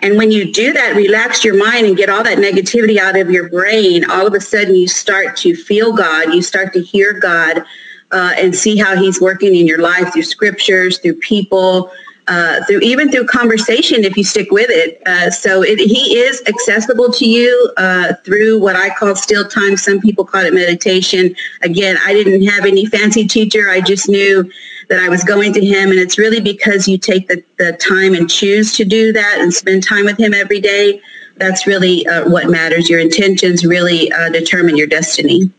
And 0.00 0.16
when 0.16 0.30
you 0.30 0.52
do 0.52 0.72
that, 0.72 0.96
relax 0.96 1.44
your 1.44 1.56
mind 1.56 1.86
and 1.86 1.96
get 1.96 2.08
all 2.08 2.24
that 2.24 2.38
negativity 2.38 2.98
out 2.98 3.16
of 3.16 3.30
your 3.30 3.48
brain, 3.48 4.08
all 4.10 4.26
of 4.26 4.34
a 4.34 4.40
sudden 4.40 4.74
you 4.74 4.88
start 4.88 5.36
to 5.38 5.54
feel 5.54 5.92
God, 5.92 6.34
you 6.34 6.42
start 6.42 6.72
to 6.72 6.80
hear 6.80 7.12
God 7.12 7.64
uh, 8.10 8.32
and 8.36 8.54
see 8.54 8.76
how 8.76 8.96
he's 8.96 9.20
working 9.20 9.54
in 9.54 9.66
your 9.66 9.80
life 9.80 10.12
through 10.12 10.24
scriptures, 10.24 10.98
through 10.98 11.14
people, 11.14 11.92
uh, 12.32 12.64
through 12.64 12.80
even 12.80 13.10
through 13.10 13.26
conversation 13.26 14.04
if 14.04 14.16
you 14.16 14.24
stick 14.24 14.50
with 14.50 14.70
it. 14.70 15.02
Uh, 15.04 15.30
so 15.30 15.62
it, 15.62 15.78
he 15.78 16.16
is 16.16 16.42
accessible 16.46 17.12
to 17.12 17.26
you 17.26 17.70
uh, 17.76 18.14
through 18.24 18.58
what 18.58 18.74
I 18.74 18.88
call 18.94 19.14
still 19.14 19.46
time. 19.46 19.76
Some 19.76 20.00
people 20.00 20.24
call 20.24 20.42
it 20.46 20.54
meditation. 20.54 21.36
Again, 21.60 21.98
I 22.06 22.14
didn't 22.14 22.42
have 22.46 22.64
any 22.64 22.86
fancy 22.86 23.26
teacher. 23.28 23.68
I 23.68 23.82
just 23.82 24.08
knew 24.08 24.50
that 24.88 24.98
I 24.98 25.10
was 25.10 25.22
going 25.24 25.52
to 25.52 25.64
him. 25.64 25.90
And 25.90 25.98
it's 25.98 26.16
really 26.16 26.40
because 26.40 26.88
you 26.88 26.96
take 26.96 27.28
the, 27.28 27.44
the 27.58 27.72
time 27.74 28.14
and 28.14 28.30
choose 28.30 28.74
to 28.76 28.84
do 28.86 29.12
that 29.12 29.36
and 29.38 29.52
spend 29.52 29.82
time 29.86 30.06
with 30.06 30.18
him 30.18 30.32
every 30.32 30.60
day. 30.60 31.02
That's 31.36 31.66
really 31.66 32.06
uh, 32.06 32.30
what 32.30 32.48
matters. 32.48 32.88
Your 32.88 33.00
intentions 33.00 33.66
really 33.66 34.10
uh, 34.10 34.30
determine 34.30 34.76
your 34.76 34.86
destiny. 34.86 35.50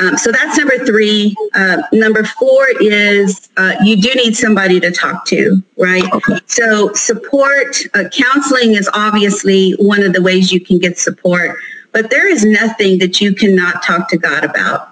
Um, 0.00 0.16
so 0.16 0.30
that's 0.30 0.58
number 0.58 0.84
three. 0.84 1.34
Uh, 1.54 1.82
number 1.92 2.24
four 2.24 2.66
is 2.80 3.48
uh, 3.56 3.76
you 3.82 4.00
do 4.00 4.14
need 4.14 4.36
somebody 4.36 4.78
to 4.80 4.90
talk 4.90 5.24
to, 5.26 5.62
right? 5.76 6.04
Okay. 6.12 6.38
So 6.46 6.92
support, 6.92 7.78
uh, 7.94 8.04
counseling 8.10 8.74
is 8.74 8.88
obviously 8.92 9.72
one 9.72 10.02
of 10.02 10.12
the 10.12 10.22
ways 10.22 10.52
you 10.52 10.60
can 10.60 10.78
get 10.78 10.98
support, 10.98 11.58
but 11.92 12.10
there 12.10 12.28
is 12.28 12.44
nothing 12.44 12.98
that 12.98 13.20
you 13.20 13.34
cannot 13.34 13.82
talk 13.82 14.08
to 14.10 14.18
God 14.18 14.44
about. 14.44 14.90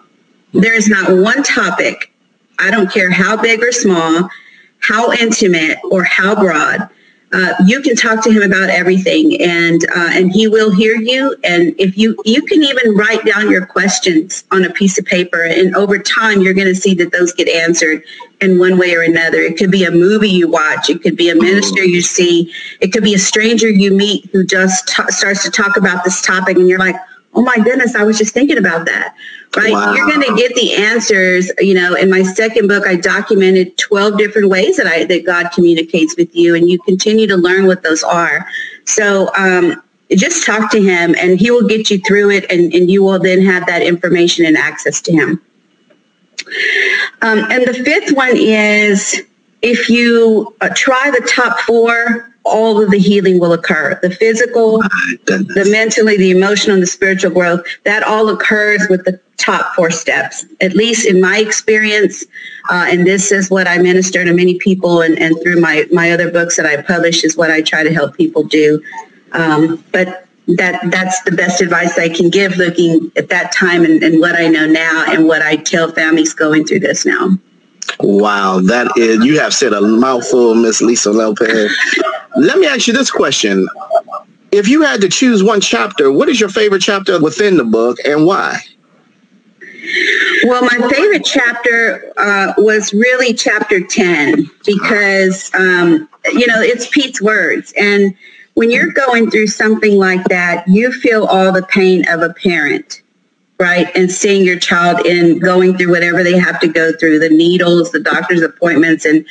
There 0.53 0.75
is 0.75 0.89
not 0.89 1.11
one 1.11 1.43
topic, 1.43 2.13
I 2.59 2.71
don't 2.71 2.91
care 2.91 3.11
how 3.11 3.37
big 3.37 3.63
or 3.63 3.73
small, 3.73 4.31
how 4.79 5.13
intimate 5.13 5.79
or 5.91 6.05
how 6.05 6.35
broad, 6.35 6.89
uh, 7.35 7.53
you 7.67 7.83
can 7.83 7.97
talk 7.97 8.23
to 8.23 8.31
him 8.31 8.43
about 8.43 8.71
everything 8.71 9.41
and 9.43 9.85
uh, 9.97 10.11
and 10.13 10.33
he 10.33 10.47
will 10.47 10.71
hear 10.71 10.95
you. 10.95 11.35
And 11.43 11.75
if 11.79 11.99
you 11.99 12.17
you 12.25 12.43
can 12.43 12.63
even 12.63 12.97
write 12.97 13.25
down 13.25 13.51
your 13.51 13.67
questions 13.67 14.45
on 14.53 14.65
a 14.65 14.71
piece 14.71 14.99
of 14.99 15.05
paper 15.05 15.43
and 15.43 15.75
over 15.75 15.99
time 15.99 16.43
you're 16.43 16.55
going 16.55 16.69
to 16.69 16.77
see 16.77 16.95
that 16.95 17.11
those 17.11 17.33
get 17.33 17.49
answered 17.49 18.05
in 18.41 18.59
one 18.59 18.79
way 18.79 18.95
or 18.95 19.03
another. 19.03 19.39
It 19.39 19.57
could 19.57 19.73
be 19.73 19.85
a 19.85 19.91
movie 19.91 20.29
you 20.29 20.49
watch. 20.49 20.89
It 20.89 21.03
could 21.03 21.17
be 21.17 21.29
a 21.29 21.35
minister 21.35 21.83
you 21.83 22.03
see. 22.03 22.53
It 22.81 22.93
could 22.93 23.03
be 23.03 23.15
a 23.15 23.19
stranger 23.19 23.69
you 23.69 23.91
meet 23.91 24.27
who 24.27 24.45
just 24.45 24.87
t- 24.89 25.03
starts 25.09 25.43
to 25.43 25.51
talk 25.51 25.77
about 25.77 26.05
this 26.05 26.23
topic 26.23 26.57
and 26.57 26.69
you're 26.69 26.79
like 26.79 26.97
oh 27.35 27.43
my 27.43 27.57
goodness, 27.57 27.95
I 27.95 28.05
was 28.05 28.19
just 28.19 28.35
thinking 28.35 28.59
about 28.59 28.87
that. 28.87 29.15
Right? 29.57 29.73
Wow. 29.73 29.95
You're 29.95 30.09
going 30.09 30.23
to 30.23 30.35
get 30.35 30.55
the 30.55 30.75
answers. 30.75 31.51
You 31.59 31.75
know, 31.75 31.95
in 31.95 32.11
my 32.11 32.23
second 32.23 32.69
book, 32.69 32.87
I 32.87 32.97
documented 32.97 33.77
12 33.79 34.19
different 34.19 34.49
ways 34.49 34.77
that 34.77 34.87
I 34.87 35.05
that 35.05 35.25
God 35.25 35.51
communicates 35.53 36.17
with 36.17 36.35
you, 36.35 36.55
and 36.55 36.69
you 36.69 36.79
continue 36.81 37.27
to 37.27 37.37
learn 37.37 37.67
what 37.67 37.83
those 37.83 38.03
are. 38.03 38.47
So 38.85 39.31
um, 39.37 39.83
just 40.11 40.45
talk 40.45 40.71
to 40.73 40.83
Him, 40.83 41.15
and 41.21 41.39
He 41.39 41.51
will 41.51 41.67
get 41.67 41.91
you 41.91 41.99
through 42.01 42.31
it, 42.31 42.51
and, 42.51 42.73
and 42.75 42.91
you 42.91 43.03
will 43.03 43.19
then 43.19 43.43
have 43.43 43.67
that 43.67 43.83
information 43.83 44.45
and 44.45 44.57
access 44.57 45.01
to 45.03 45.13
Him. 45.13 45.41
Um, 47.23 47.51
and 47.51 47.67
the 47.67 47.75
fifth 47.75 48.13
one 48.13 48.37
is 48.37 49.23
if 49.63 49.89
you 49.89 50.55
uh, 50.61 50.69
try 50.75 51.11
the 51.11 51.27
top 51.27 51.59
four 51.61 52.34
all 52.45 52.83
of 52.83 52.91
the 52.91 52.99
healing 52.99 53.39
will 53.39 53.53
occur. 53.53 53.99
The 54.03 54.11
physical, 54.11 54.79
the 55.27 55.69
mentally, 55.71 56.17
the 56.17 56.31
emotional, 56.31 56.75
and 56.75 56.83
the 56.83 56.87
spiritual 56.87 57.31
growth, 57.31 57.65
that 57.85 58.03
all 58.03 58.29
occurs 58.29 58.87
with 58.91 59.05
the 59.05 59.19
top 59.37 59.75
four 59.75 59.91
steps, 59.91 60.45
at 60.61 60.75
least 60.75 61.07
in 61.07 61.21
my 61.21 61.39
experience. 61.39 62.25
Uh, 62.71 62.87
and 62.89 63.07
this 63.07 63.33
is 63.33 63.51
what 63.51 63.67
I 63.67 63.79
minister 63.79 64.25
to 64.25 64.33
many 64.33 64.59
people 64.59 65.01
and, 65.01 65.19
and 65.19 65.37
through 65.43 65.61
my, 65.61 65.87
my 65.93 66.11
other 66.11 66.31
books 66.31 66.57
that 66.57 66.67
I 66.67 66.81
publish 66.83 67.25
is 67.25 67.37
what 67.37 67.51
I 67.51 67.63
try 67.63 67.83
to 67.83 67.93
help 67.93 68.17
people 68.17 68.45
do. 68.45 68.83
Um, 69.33 69.83
but 69.93 70.27
that 70.47 70.79
that's 70.91 71.23
the 71.23 71.33
best 71.33 71.63
advice 71.63 71.99
I 71.99 72.11
can 72.11 72.29
give 72.29 72.59
looking 72.59 73.11
at 73.17 73.31
that 73.31 73.53
time 73.53 73.85
and, 73.85 74.03
and 74.03 74.21
what 74.21 74.39
I 74.39 74.47
know 74.47 74.67
now 74.67 75.05
and 75.09 75.27
what 75.27 75.41
I 75.41 75.57
tell 75.57 75.91
families 75.91 76.35
going 76.35 76.67
through 76.67 76.81
this 76.81 77.07
now. 77.07 77.31
Wow, 78.01 78.61
that 78.61 78.93
is 78.97 79.25
you 79.25 79.39
have 79.39 79.55
said 79.55 79.73
a 79.73 79.81
mouthful, 79.81 80.55
Miss 80.55 80.81
Lisa 80.81 81.11
Lopez. 81.11 81.73
Let 82.37 82.59
me 82.59 82.67
ask 82.67 82.87
you 82.87 82.93
this 82.93 83.11
question. 83.11 83.69
If 84.53 84.69
you 84.69 84.83
had 84.83 85.01
to 85.01 85.09
choose 85.09 85.43
one 85.43 85.61
chapter, 85.61 86.13
what 86.13 86.29
is 86.29 86.41
your 86.41 86.49
favorite 86.49 86.83
chapter 86.83 87.21
within 87.21 87.57
the 87.57 87.65
book 87.65 87.99
and 88.05 88.27
why? 88.27 88.61
Well, 90.45 90.63
my 90.63 90.89
favorite 90.91 91.25
chapter 91.25 92.13
uh, 92.17 92.55
was 92.59 92.93
really 92.93 93.35
chapter 93.35 93.81
10 93.81 94.51
because, 94.65 95.51
um, 95.55 96.09
you 96.33 96.47
know, 96.47 96.61
it's 96.61 96.89
Pete's 96.89 97.21
words. 97.21 97.73
And 97.77 98.15
when 98.55 98.71
you're 98.71 98.93
going 98.93 99.31
through 99.31 99.49
something 99.49 99.97
like 99.97 100.25
that, 100.25 100.67
you 100.69 100.93
feel 100.93 101.25
all 101.25 101.53
the 101.53 101.63
pain 101.63 102.05
of 102.09 102.23
a 102.23 102.33
parent, 102.35 103.03
right? 103.59 103.89
And 103.95 104.11
seeing 104.11 104.45
your 104.45 104.59
child 104.59 105.07
in 105.07 105.39
going 105.39 105.77
through 105.77 105.91
whatever 105.91 106.23
they 106.23 106.37
have 106.37 106.61
to 106.61 106.69
go 106.69 106.93
through, 106.93 107.21
the 107.21 107.29
needles, 107.29 107.93
the 107.93 108.01
doctor's 108.01 108.43
appointments, 108.43 109.05
and 109.05 109.25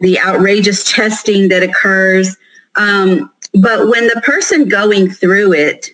the 0.00 0.18
outrageous 0.20 0.90
testing 0.90 1.48
that 1.48 1.62
occurs. 1.62 2.36
Um, 2.76 3.30
but 3.54 3.88
when 3.88 4.06
the 4.06 4.20
person 4.24 4.68
going 4.68 5.10
through 5.10 5.52
it 5.52 5.90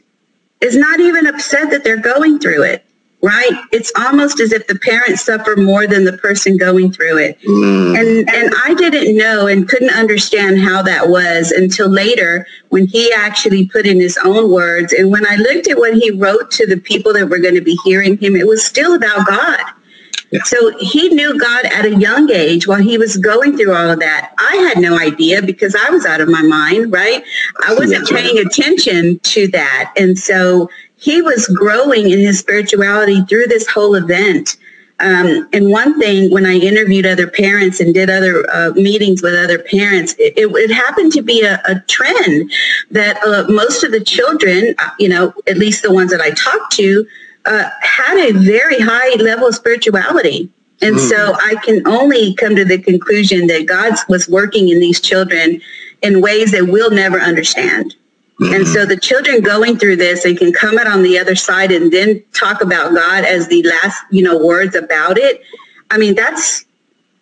is 0.61 0.77
not 0.77 1.01
even 1.01 1.27
upset 1.27 1.71
that 1.71 1.83
they're 1.85 1.97
going 1.97 2.39
through 2.39 2.63
it, 2.63 2.86
right? 3.27 3.61
It's 3.73 3.91
almost 3.97 4.39
as 4.39 4.53
if 4.53 4.69
the 4.69 4.79
parents 4.79 5.23
suffer 5.23 5.57
more 5.57 5.89
than 5.89 6.05
the 6.05 6.17
person 6.17 6.57
going 6.57 6.93
through 6.93 7.19
it. 7.19 7.41
Mm. 7.43 7.99
And 7.99 8.31
and 8.31 8.55
I 8.65 8.73
didn't 8.75 9.17
know 9.17 9.49
and 9.49 9.69
couldn't 9.69 9.91
understand 9.91 10.61
how 10.61 10.81
that 10.83 11.09
was 11.09 11.51
until 11.51 11.89
later 11.89 12.47
when 12.69 12.87
he 12.87 13.13
actually 13.13 13.69
put 13.69 13.85
in 13.85 13.99
his 13.99 14.17
own 14.25 14.53
words. 14.53 14.93
And 14.93 15.11
when 15.11 15.27
I 15.27 15.35
looked 15.35 15.69
at 15.69 15.77
what 15.77 15.95
he 15.95 16.13
wrote 16.13 16.53
to 16.53 16.67
the 16.67 16.77
people 16.77 17.13
that 17.15 17.29
were 17.29 17.39
going 17.39 17.57
to 17.57 17.61
be 17.61 17.77
hearing 17.85 18.17
him, 18.17 18.37
it 18.37 18.47
was 18.47 18.65
still 18.65 18.95
about 18.95 19.27
God. 19.27 19.61
Yeah. 20.31 20.43
So 20.45 20.77
he 20.79 21.09
knew 21.11 21.39
God 21.39 21.67
at 21.67 21.85
a 21.85 21.95
young 21.95 22.31
age 22.33 22.67
while 22.67 22.83
he 22.83 22.99
was 22.99 23.17
going 23.17 23.57
through 23.57 23.75
all 23.75 23.91
of 23.91 24.01
that. 24.01 24.35
I 24.39 24.57
had 24.57 24.79
no 24.79 24.99
idea 24.99 25.41
because 25.41 25.75
I 25.77 25.91
was 25.91 26.05
out 26.05 26.21
of 26.21 26.29
my 26.29 26.43
mind, 26.43 26.93
right? 26.93 27.25
I 27.67 27.75
wasn't 27.75 28.09
paying 28.09 28.39
attention 28.39 29.21
to 29.21 29.47
that. 29.49 29.93
And 29.97 30.19
so 30.19 30.69
he 31.07 31.23
was 31.23 31.47
growing 31.47 32.11
in 32.11 32.19
his 32.19 32.41
spirituality 32.41 33.23
through 33.27 33.47
this 33.47 33.65
whole 33.69 33.95
event. 33.95 34.57
Um, 34.99 35.49
and 35.53 35.71
one 35.71 36.01
thing, 36.01 36.33
when 36.33 36.45
I 36.45 36.55
interviewed 36.55 37.07
other 37.07 37.29
parents 37.29 37.79
and 37.79 37.95
did 37.95 38.11
other 38.11 38.45
uh, 38.51 38.73
meetings 38.73 39.23
with 39.23 39.35
other 39.35 39.61
parents, 39.61 40.17
it, 40.19 40.37
it, 40.37 40.49
it 40.57 40.73
happened 40.73 41.13
to 41.13 41.23
be 41.23 41.43
a, 41.43 41.63
a 41.69 41.79
trend 41.87 42.51
that 42.91 43.23
uh, 43.23 43.45
most 43.49 43.85
of 43.85 43.93
the 43.93 44.03
children, 44.03 44.75
uh, 44.81 44.91
you 44.99 45.09
know, 45.09 45.33
at 45.47 45.59
least 45.59 45.85
the 45.85 45.93
ones 45.93 46.11
that 46.11 46.21
I 46.21 46.31
talked 46.31 46.73
to, 46.73 47.07
uh, 47.45 47.71
had 47.83 48.17
a 48.19 48.33
very 48.33 48.81
high 48.81 49.15
level 49.15 49.47
of 49.47 49.55
spirituality. 49.55 50.51
And 50.83 50.97
mm. 50.97 51.09
so 51.09 51.35
I 51.35 51.55
can 51.65 51.87
only 51.87 52.35
come 52.35 52.57
to 52.57 52.65
the 52.65 52.79
conclusion 52.79 53.47
that 53.47 53.67
God 53.67 53.95
was 54.09 54.29
working 54.29 54.71
in 54.71 54.81
these 54.81 55.01
children 55.01 55.61
in 56.03 56.21
ways 56.21 56.51
that 56.51 56.67
we'll 56.67 56.91
never 56.91 57.21
understand. 57.21 57.95
Mm-hmm. 58.41 58.55
And 58.55 58.69
so 58.69 58.85
the 58.85 58.99
children 58.99 59.41
going 59.41 59.79
through 59.79 59.97
this, 59.97 60.25
and 60.25 60.37
can 60.37 60.53
come 60.53 60.79
out 60.79 60.87
on 60.87 61.03
the 61.03 61.19
other 61.19 61.35
side 61.35 61.73
and 61.73 61.91
then 61.91 62.23
talk 62.35 62.61
about 62.61 62.95
God 62.95 63.25
as 63.25 63.49
the 63.49 63.63
last, 63.63 64.03
you 64.11 64.23
know, 64.23 64.39
words 64.39 64.75
about 64.75 65.17
it. 65.17 65.41
I 65.91 65.97
mean, 65.97 66.15
that's 66.15 66.65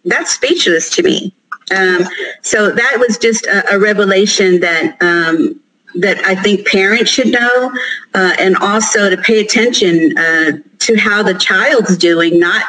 that's 0.05 0.33
speechless 0.33 0.91
to 0.91 1.03
me. 1.03 1.33
Um, 1.75 2.05
so 2.43 2.71
that 2.71 2.97
was 2.99 3.17
just 3.17 3.47
a, 3.47 3.75
a 3.75 3.79
revelation 3.79 4.61
that 4.61 5.01
um, 5.01 5.61
that 5.95 6.19
I 6.25 6.35
think 6.35 6.67
parents 6.67 7.11
should 7.11 7.29
know, 7.29 7.73
uh, 8.15 8.35
and 8.39 8.57
also 8.57 9.09
to 9.09 9.17
pay 9.17 9.41
attention 9.41 10.19
uh, 10.19 10.53
to 10.81 10.97
how 10.97 11.23
the 11.23 11.35
child's 11.35 11.97
doing, 11.97 12.41
not 12.41 12.65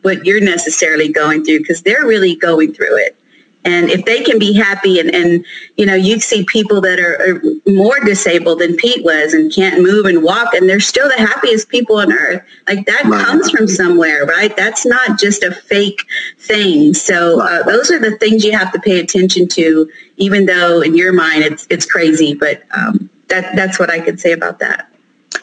what 0.00 0.24
you're 0.24 0.40
necessarily 0.40 1.12
going 1.12 1.44
through, 1.44 1.58
because 1.58 1.82
they're 1.82 2.06
really 2.06 2.34
going 2.34 2.72
through 2.72 2.96
it. 2.96 3.19
And 3.64 3.90
if 3.90 4.04
they 4.06 4.22
can 4.22 4.38
be 4.38 4.54
happy 4.54 4.98
and, 4.98 5.14
and 5.14 5.44
you 5.76 5.84
know, 5.84 5.94
you 5.94 6.18
see 6.18 6.44
people 6.44 6.80
that 6.80 6.98
are, 6.98 7.16
are, 7.20 7.42
more 7.70 8.00
disabled 8.00 8.60
than 8.60 8.76
Pete 8.76 9.04
was 9.04 9.34
and 9.34 9.52
can't 9.52 9.82
move 9.82 10.06
and 10.06 10.22
walk 10.22 10.54
and 10.54 10.68
they're 10.68 10.80
still 10.80 11.08
the 11.08 11.18
happiest 11.18 11.68
people 11.68 11.96
on 11.96 12.12
earth. 12.12 12.42
Like 12.66 12.86
that 12.86 13.04
right. 13.04 13.24
comes 13.24 13.50
from 13.50 13.68
somewhere, 13.68 14.24
right? 14.24 14.56
That's 14.56 14.86
not 14.86 15.18
just 15.18 15.42
a 15.42 15.52
fake 15.52 16.06
thing. 16.38 16.94
So 16.94 17.40
uh, 17.40 17.62
those 17.64 17.90
are 17.90 17.98
the 17.98 18.16
things 18.16 18.44
you 18.44 18.56
have 18.56 18.72
to 18.72 18.80
pay 18.80 18.98
attention 18.98 19.46
to, 19.48 19.90
even 20.16 20.46
though 20.46 20.80
in 20.80 20.96
your 20.96 21.12
mind 21.12 21.44
it's, 21.44 21.66
it's 21.68 21.84
crazy. 21.84 22.34
But 22.34 22.62
um, 22.76 23.10
that, 23.28 23.54
that's 23.56 23.78
what 23.78 23.90
I 23.90 24.00
could 24.00 24.18
say 24.18 24.32
about 24.32 24.58
that. 24.60 24.90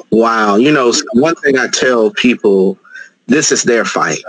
Wow. 0.10 0.56
You 0.56 0.71
know, 0.71 0.91
one 1.13 1.36
thing 1.36 1.58
I 1.60 1.67
tell 1.67 2.12
people, 2.12 2.80
this 3.27 3.51
is 3.51 3.63
their 3.63 3.86
fight 3.86 4.19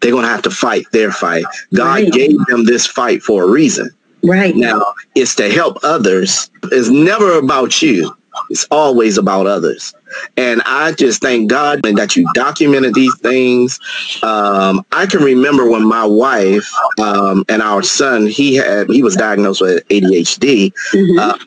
they're 0.00 0.12
going 0.12 0.24
to 0.24 0.28
have 0.28 0.42
to 0.42 0.50
fight 0.50 0.86
their 0.92 1.10
fight. 1.10 1.44
God 1.72 2.02
right. 2.02 2.12
gave 2.12 2.38
them 2.46 2.64
this 2.64 2.86
fight 2.86 3.22
for 3.22 3.44
a 3.44 3.48
reason. 3.48 3.90
Right. 4.22 4.56
Now, 4.56 4.94
it's 5.14 5.34
to 5.36 5.50
help 5.50 5.78
others. 5.82 6.50
It's 6.64 6.88
never 6.88 7.38
about 7.38 7.82
you. 7.82 8.14
It's 8.50 8.66
always 8.70 9.18
about 9.18 9.46
others. 9.46 9.94
And 10.36 10.62
I 10.64 10.92
just 10.92 11.20
thank 11.20 11.50
God 11.50 11.82
that 11.82 12.16
you 12.16 12.28
documented 12.34 12.94
these 12.94 13.16
things. 13.18 13.78
Um, 14.22 14.84
I 14.92 15.06
can 15.06 15.22
remember 15.22 15.68
when 15.68 15.86
my 15.86 16.04
wife 16.04 16.70
um, 16.98 17.44
and 17.48 17.62
our 17.62 17.82
son, 17.82 18.26
he 18.26 18.56
had, 18.56 18.88
he 18.88 19.02
was 19.02 19.16
diagnosed 19.16 19.60
with 19.60 19.86
ADHD. 19.88 20.72
Mm-hmm. 20.92 21.18
Uh, 21.18 21.38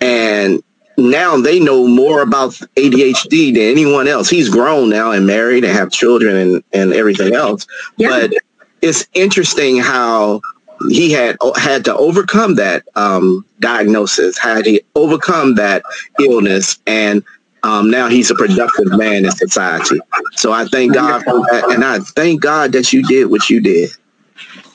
and 0.00 0.62
now 1.00 1.36
they 1.36 1.60
know 1.60 1.86
more 1.86 2.22
about 2.22 2.52
ADHD 2.76 3.54
than 3.54 3.62
anyone 3.62 4.06
else. 4.06 4.28
He's 4.28 4.48
grown 4.48 4.90
now 4.90 5.10
and 5.12 5.26
married 5.26 5.64
and 5.64 5.72
have 5.72 5.90
children 5.90 6.36
and, 6.36 6.64
and 6.72 6.92
everything 6.92 7.34
else. 7.34 7.66
Yeah. 7.96 8.08
But 8.08 8.32
it's 8.82 9.06
interesting 9.14 9.78
how 9.78 10.40
he 10.88 11.12
had 11.12 11.36
had 11.56 11.84
to 11.84 11.96
overcome 11.96 12.54
that 12.54 12.84
um, 12.96 13.44
diagnosis, 13.60 14.38
had 14.38 14.64
to 14.64 14.80
overcome 14.94 15.56
that 15.56 15.82
illness, 16.18 16.78
and 16.86 17.22
um, 17.62 17.90
now 17.90 18.08
he's 18.08 18.30
a 18.30 18.34
productive 18.34 18.96
man 18.96 19.26
in 19.26 19.30
society. 19.32 20.00
So 20.32 20.52
I 20.52 20.64
thank 20.64 20.94
God 20.94 21.22
for 21.24 21.40
that, 21.50 21.70
and 21.70 21.84
I 21.84 21.98
thank 21.98 22.40
God 22.40 22.72
that 22.72 22.92
you 22.92 23.02
did 23.02 23.26
what 23.26 23.50
you 23.50 23.60
did. 23.60 23.90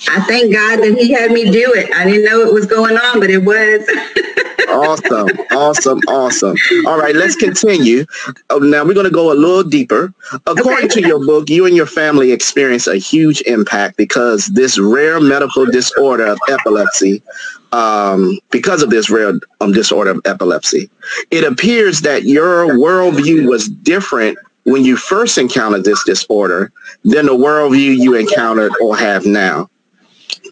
I 0.07 0.21
thank 0.21 0.53
God 0.53 0.77
that 0.77 0.97
He 0.97 1.11
had 1.11 1.31
me 1.31 1.49
do 1.49 1.73
it. 1.73 1.91
I 1.93 2.03
didn't 2.03 2.25
know 2.25 2.41
it 2.41 2.53
was 2.53 2.65
going 2.65 2.97
on, 2.97 3.19
but 3.19 3.29
it 3.29 3.43
was. 3.43 3.87
awesome, 4.69 5.27
awesome, 5.51 5.99
awesome. 6.07 6.57
All 6.85 6.97
right, 6.97 7.15
let's 7.15 7.35
continue. 7.35 8.05
Oh, 8.49 8.59
now 8.59 8.83
we're 8.83 8.93
going 8.93 9.05
to 9.05 9.11
go 9.11 9.31
a 9.31 9.35
little 9.35 9.63
deeper. 9.63 10.13
According 10.45 10.91
okay. 10.91 11.01
to 11.01 11.07
your 11.07 11.25
book, 11.25 11.49
you 11.49 11.65
and 11.65 11.75
your 11.75 11.85
family 11.85 12.31
experienced 12.31 12.87
a 12.87 12.95
huge 12.95 13.41
impact 13.41 13.97
because 13.97 14.47
this 14.47 14.77
rare 14.77 15.19
medical 15.19 15.65
disorder 15.65 16.25
of 16.25 16.39
epilepsy. 16.49 17.21
Um, 17.71 18.39
because 18.51 18.81
of 18.83 18.89
this 18.89 19.09
rare 19.09 19.33
um, 19.59 19.73
disorder 19.73 20.11
of 20.11 20.21
epilepsy, 20.23 20.89
it 21.29 21.43
appears 21.43 22.01
that 22.01 22.23
your 22.23 22.67
worldview 22.67 23.49
was 23.49 23.67
different 23.67 24.37
when 24.63 24.85
you 24.85 24.95
first 24.95 25.37
encountered 25.37 25.83
this 25.83 26.01
disorder 26.05 26.71
than 27.03 27.25
the 27.25 27.35
worldview 27.35 27.97
you 27.97 28.15
encountered 28.15 28.71
or 28.81 28.95
have 28.95 29.25
now. 29.25 29.69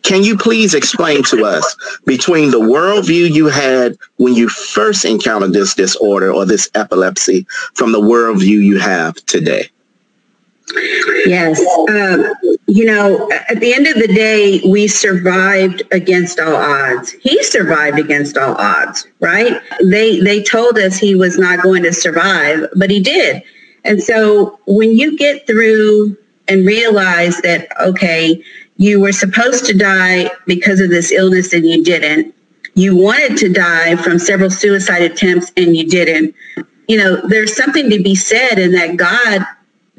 Can 0.04 0.24
you 0.24 0.38
please 0.38 0.74
explain 0.74 1.24
to 1.24 1.46
us 1.46 1.76
between 2.06 2.52
the 2.52 2.60
worldview 2.60 3.32
you 3.32 3.48
had 3.48 3.98
when 4.18 4.34
you 4.34 4.50
first 4.50 5.06
encountered 5.06 5.54
this 5.54 5.74
disorder 5.74 6.32
or 6.32 6.46
this 6.46 6.70
epilepsy 6.76 7.46
from 7.74 7.92
the 7.92 8.02
worldview 8.02 8.64
you 8.64 8.80
have 8.80 9.16
today? 9.26 9.70
Yes. 11.26 11.60
Um, 11.90 12.34
you 12.68 12.86
know, 12.86 13.30
at 13.50 13.60
the 13.60 13.74
end 13.74 13.88
of 13.88 13.96
the 13.96 14.08
day, 14.08 14.62
we 14.66 14.88
survived 14.88 15.84
against 15.92 16.40
all 16.40 16.56
odds. 16.56 17.12
He 17.12 17.44
survived 17.44 18.00
against 18.00 18.38
all 18.38 18.56
odds, 18.56 19.06
right? 19.20 19.62
They 19.84 20.20
they 20.20 20.42
told 20.42 20.80
us 20.80 20.98
he 20.98 21.16
was 21.16 21.38
not 21.38 21.62
going 21.62 21.84
to 21.84 21.94
survive, 21.94 22.68
but 22.76 22.90
he 22.90 23.00
did. 23.02 23.44
And 23.84 24.02
so 24.02 24.60
when 24.66 24.98
you 24.98 25.18
get 25.18 25.46
through 25.46 26.18
and 26.48 26.66
realize 26.66 27.38
that, 27.42 27.68
okay, 27.82 28.42
you 28.78 29.00
were 29.00 29.12
supposed 29.12 29.66
to 29.66 29.78
die 29.78 30.32
because 30.46 30.80
of 30.80 30.90
this 30.90 31.12
illness 31.12 31.54
and 31.54 31.66
you 31.66 31.84
didn't. 31.84 32.34
You 32.76 32.96
wanted 32.96 33.38
to 33.38 33.50
die 33.54 33.96
from 33.98 34.18
several 34.18 34.50
suicide 34.50 35.04
attempts 35.04 35.52
and 35.56 35.78
you 35.78 35.88
didn't. 35.88 36.36
You 36.88 36.98
know, 36.98 37.28
there's 37.28 37.56
something 37.56 37.90
to 37.90 38.02
be 38.02 38.16
said 38.16 38.58
in 38.58 38.72
that 38.72 38.98
God 38.98 39.46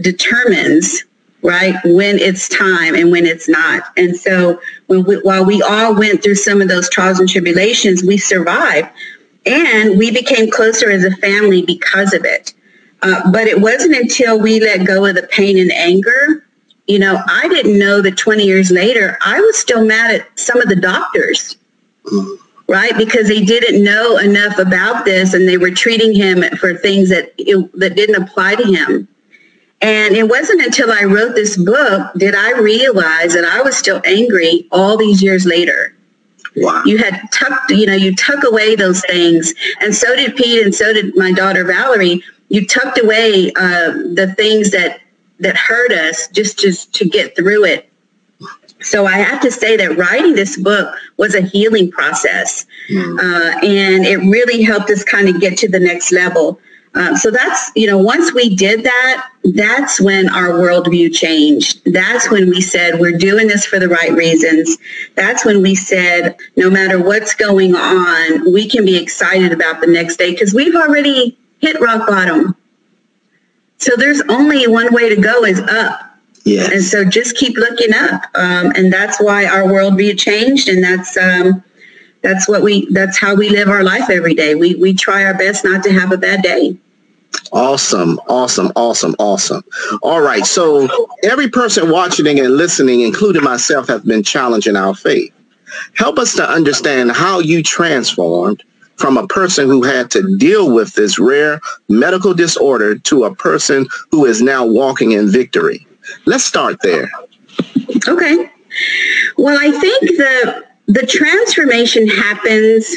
determines, 0.01 1.05
right, 1.43 1.77
when 1.85 2.19
it's 2.19 2.49
time 2.49 2.95
and 2.95 3.11
when 3.13 3.27
it's 3.27 3.49
not. 3.49 3.85
And 3.97 4.17
so 4.17 4.61
when 4.89 5.05
we, 5.05 5.17
while 5.19 5.45
we 5.45 5.63
all 5.63 5.95
went 5.95 6.23
through 6.23 6.35
some 6.35 6.61
of 6.61 6.69
those 6.69 6.91
trials 6.91 7.21
and 7.21 7.29
tribulations, 7.29 8.03
we 8.03 8.19
survived 8.19 8.89
and 9.47 9.97
we 9.97 10.11
became 10.11 10.51
closer 10.51 10.91
as 10.91 11.05
a 11.05 11.15
family 11.17 11.63
because 11.63 12.13
of 12.13 12.25
it. 12.25 12.53
Uh, 13.03 13.31
but 13.31 13.47
it 13.47 13.61
wasn't 13.61 13.95
until 13.95 14.39
we 14.41 14.61
let 14.61 14.87
go 14.87 15.05
of 15.05 15.15
the 15.15 15.29
pain 15.29 15.59
and 15.59 15.71
anger 15.73 16.45
you 16.87 16.99
know, 16.99 17.23
I 17.27 17.49
didn't 17.49 17.79
know 17.79 18.03
that 18.03 18.17
20 18.17 18.45
years 18.45 18.71
later, 18.71 19.19
I 19.25 19.41
was 19.41 19.57
still 19.57 19.85
mad 19.85 20.11
at 20.11 20.39
some 20.39 20.61
of 20.61 20.69
the 20.69 20.77
doctors, 20.77 21.57
right? 22.69 22.97
Because 22.97 23.29
they 23.29 23.43
didn't 23.43 23.83
know 23.83 24.19
enough 24.19 24.59
about 24.59 25.05
this 25.05 25.33
and 25.33 25.49
they 25.49 25.57
were 25.57 25.71
treating 25.71 26.15
him 26.15 26.43
for 26.59 26.75
things 26.75 27.09
that, 27.09 27.33
it, 27.39 27.79
that 27.79 27.97
didn't 27.97 28.23
apply 28.23 28.57
to 28.57 28.65
him. 28.65 29.09
And 29.81 30.15
it 30.17 30.29
wasn't 30.29 30.63
until 30.63 30.91
I 30.91 31.03
wrote 31.05 31.35
this 31.35 31.57
book 31.57 32.11
did 32.17 32.35
I 32.35 32.53
realize 32.53 33.35
that 33.35 33.45
I 33.45 33.61
was 33.63 33.77
still 33.77 34.01
angry 34.05 34.67
all 34.71 34.97
these 34.97 35.23
years 35.23 35.45
later. 35.47 35.95
Wow. 36.57 36.83
You 36.87 36.99
had 36.99 37.21
tucked, 37.33 37.71
you 37.71 37.87
know, 37.87 37.95
you 37.95 38.15
tuck 38.15 38.45
away 38.45 38.77
those 38.77 39.03
things. 39.07 39.53
And 39.81 39.95
so 39.95 40.15
did 40.15 40.37
Pete 40.37 40.65
and 40.65 40.75
so 40.75 40.93
did 40.93 41.17
my 41.17 41.33
daughter 41.33 41.65
Valerie. 41.65 42.23
You 42.49 42.67
tucked 42.67 42.99
away 42.99 43.53
uh, 43.57 43.93
the 44.15 44.33
things 44.37 44.71
that 44.71 45.01
that 45.45 45.57
hurt 45.57 45.93
us 45.93 46.29
just 46.29 46.59
to, 46.61 46.73
to 46.93 47.09
get 47.09 47.37
through 47.37 47.65
it. 47.65 47.91
So 48.81 49.07
I 49.07 49.17
have 49.17 49.41
to 49.41 49.51
say 49.51 49.77
that 49.79 49.97
writing 49.97 50.35
this 50.35 50.59
book 50.59 50.95
was 51.17 51.35
a 51.35 51.41
healing 51.41 51.91
process. 51.91 52.67
Mm. 52.91 53.19
Uh, 53.19 53.59
and 53.65 54.05
it 54.05 54.19
really 54.19 54.63
helped 54.63 54.91
us 54.91 55.03
kind 55.05 55.29
of 55.29 55.41
get 55.41 55.57
to 55.59 55.69
the 55.69 55.81
next 55.81 56.13
level. 56.13 56.61
Uh, 56.95 57.17
so 57.17 57.31
that's, 57.31 57.73
you 57.75 57.87
know, 57.89 57.99
once 57.99 58.33
we 58.35 58.55
did 58.55 58.85
that, 58.85 59.29
that's 59.55 60.01
when 60.01 60.29
our 60.29 60.51
worldview 60.51 61.13
changed. 61.13 61.81
That's 61.93 62.31
when 62.31 62.49
we 62.51 62.61
said, 62.61 63.01
we're 63.01 63.19
doing 63.19 63.49
this 63.49 63.67
for 63.67 63.81
the 63.81 63.89
right 63.89 64.13
reasons. 64.13 64.77
That's 65.17 65.45
when 65.45 65.61
we 65.61 65.75
said, 65.75 66.37
no 66.57 66.71
matter 66.71 67.03
what's 67.03 67.35
going 67.35 67.75
on, 67.75 68.53
we 68.53 68.69
can 68.69 68.85
be 68.85 68.97
excited 68.97 69.51
about 69.51 69.81
the 69.81 69.89
next 69.89 70.19
day 70.19 70.31
because 70.33 70.55
we've 70.55 70.77
already 70.77 71.37
hit 71.59 71.81
rock 71.81 72.07
bottom. 72.07 72.55
So 73.79 73.93
there's 73.97 74.23
only 74.29 74.67
one 74.67 74.93
way 74.95 75.09
to 75.15 75.21
go 75.21 75.45
is 75.45 75.61
up. 75.61 76.01
Yes. 76.45 76.73
And 76.73 76.83
so 76.83 77.05
just 77.05 77.37
keep 77.37 77.57
looking 77.57 77.95
up. 77.95 78.23
Um, 78.35 78.73
and 78.77 78.93
that's 78.93 79.21
why 79.21 79.47
our 79.47 79.65
worldview 79.65 80.19
changed. 80.19 80.69
And 80.69 80.85
that's, 80.85 81.17
um, 81.17 81.63
that's 82.23 82.49
what 82.49 82.63
we, 82.63 82.87
that's 82.93 83.19
how 83.19 83.35
we 83.35 83.49
live 83.51 83.69
our 83.69 83.83
life 83.83 84.11
every 84.11 84.35
day. 84.35 84.55
We, 84.55 84.75
we 84.75 84.95
try 84.95 85.25
our 85.25 85.35
best 85.35 85.65
not 85.65 85.83
to 85.85 85.93
have 85.93 86.13
a 86.13 86.19
bad 86.19 86.43
day. 86.43 86.77
Awesome, 87.53 88.21
awesome, 88.29 88.73
awesome, 88.77 89.15
awesome. 89.19 89.65
All 90.03 90.21
right. 90.21 90.45
So 90.45 90.89
every 91.23 91.49
person 91.49 91.91
watching 91.91 92.39
and 92.39 92.57
listening, 92.57 93.01
including 93.01 93.43
myself, 93.43 93.89
have 93.89 94.05
been 94.05 94.23
challenging 94.23 94.77
our 94.77 94.95
faith. 94.95 95.33
Help 95.95 96.19
us 96.19 96.35
to 96.37 96.49
understand 96.49 97.13
how 97.13 97.41
you 97.41 97.63
transformed 97.63 98.63
from 98.97 99.17
a 99.17 99.27
person 99.27 99.67
who 99.67 99.83
had 99.83 100.11
to 100.13 100.37
deal 100.37 100.73
with 100.73 100.95
this 100.95 101.19
rare 101.19 101.61
medical 101.89 102.35
disorder 102.35 102.99
to 102.99 103.25
a 103.25 103.35
person 103.35 103.87
who 104.11 104.25
is 104.25 104.41
now 104.41 104.65
walking 104.65 105.13
in 105.13 105.31
victory. 105.31 105.87
Let's 106.27 106.45
start 106.45 106.81
there. 106.83 107.11
Okay. 108.09 108.51
Well, 109.37 109.59
I 109.61 109.71
think 109.71 110.03
the 110.17 110.65
the 110.87 111.07
transformation 111.07 112.07
happens 112.07 112.95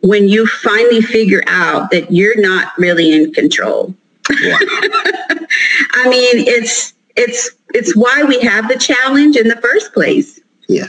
when 0.00 0.28
you 0.28 0.46
finally 0.46 1.02
figure 1.02 1.42
out 1.46 1.90
that 1.90 2.10
you're 2.10 2.40
not 2.40 2.72
really 2.78 3.12
in 3.12 3.32
control. 3.32 3.94
Yeah. 4.40 4.58
I 5.92 6.08
mean, 6.08 6.46
it's 6.46 6.94
it's 7.16 7.50
it's 7.74 7.96
why 7.96 8.22
we 8.22 8.40
have 8.40 8.68
the 8.68 8.78
challenge 8.78 9.36
in 9.36 9.48
the 9.48 9.56
first 9.56 9.92
place. 9.92 10.40
Yeah. 10.68 10.88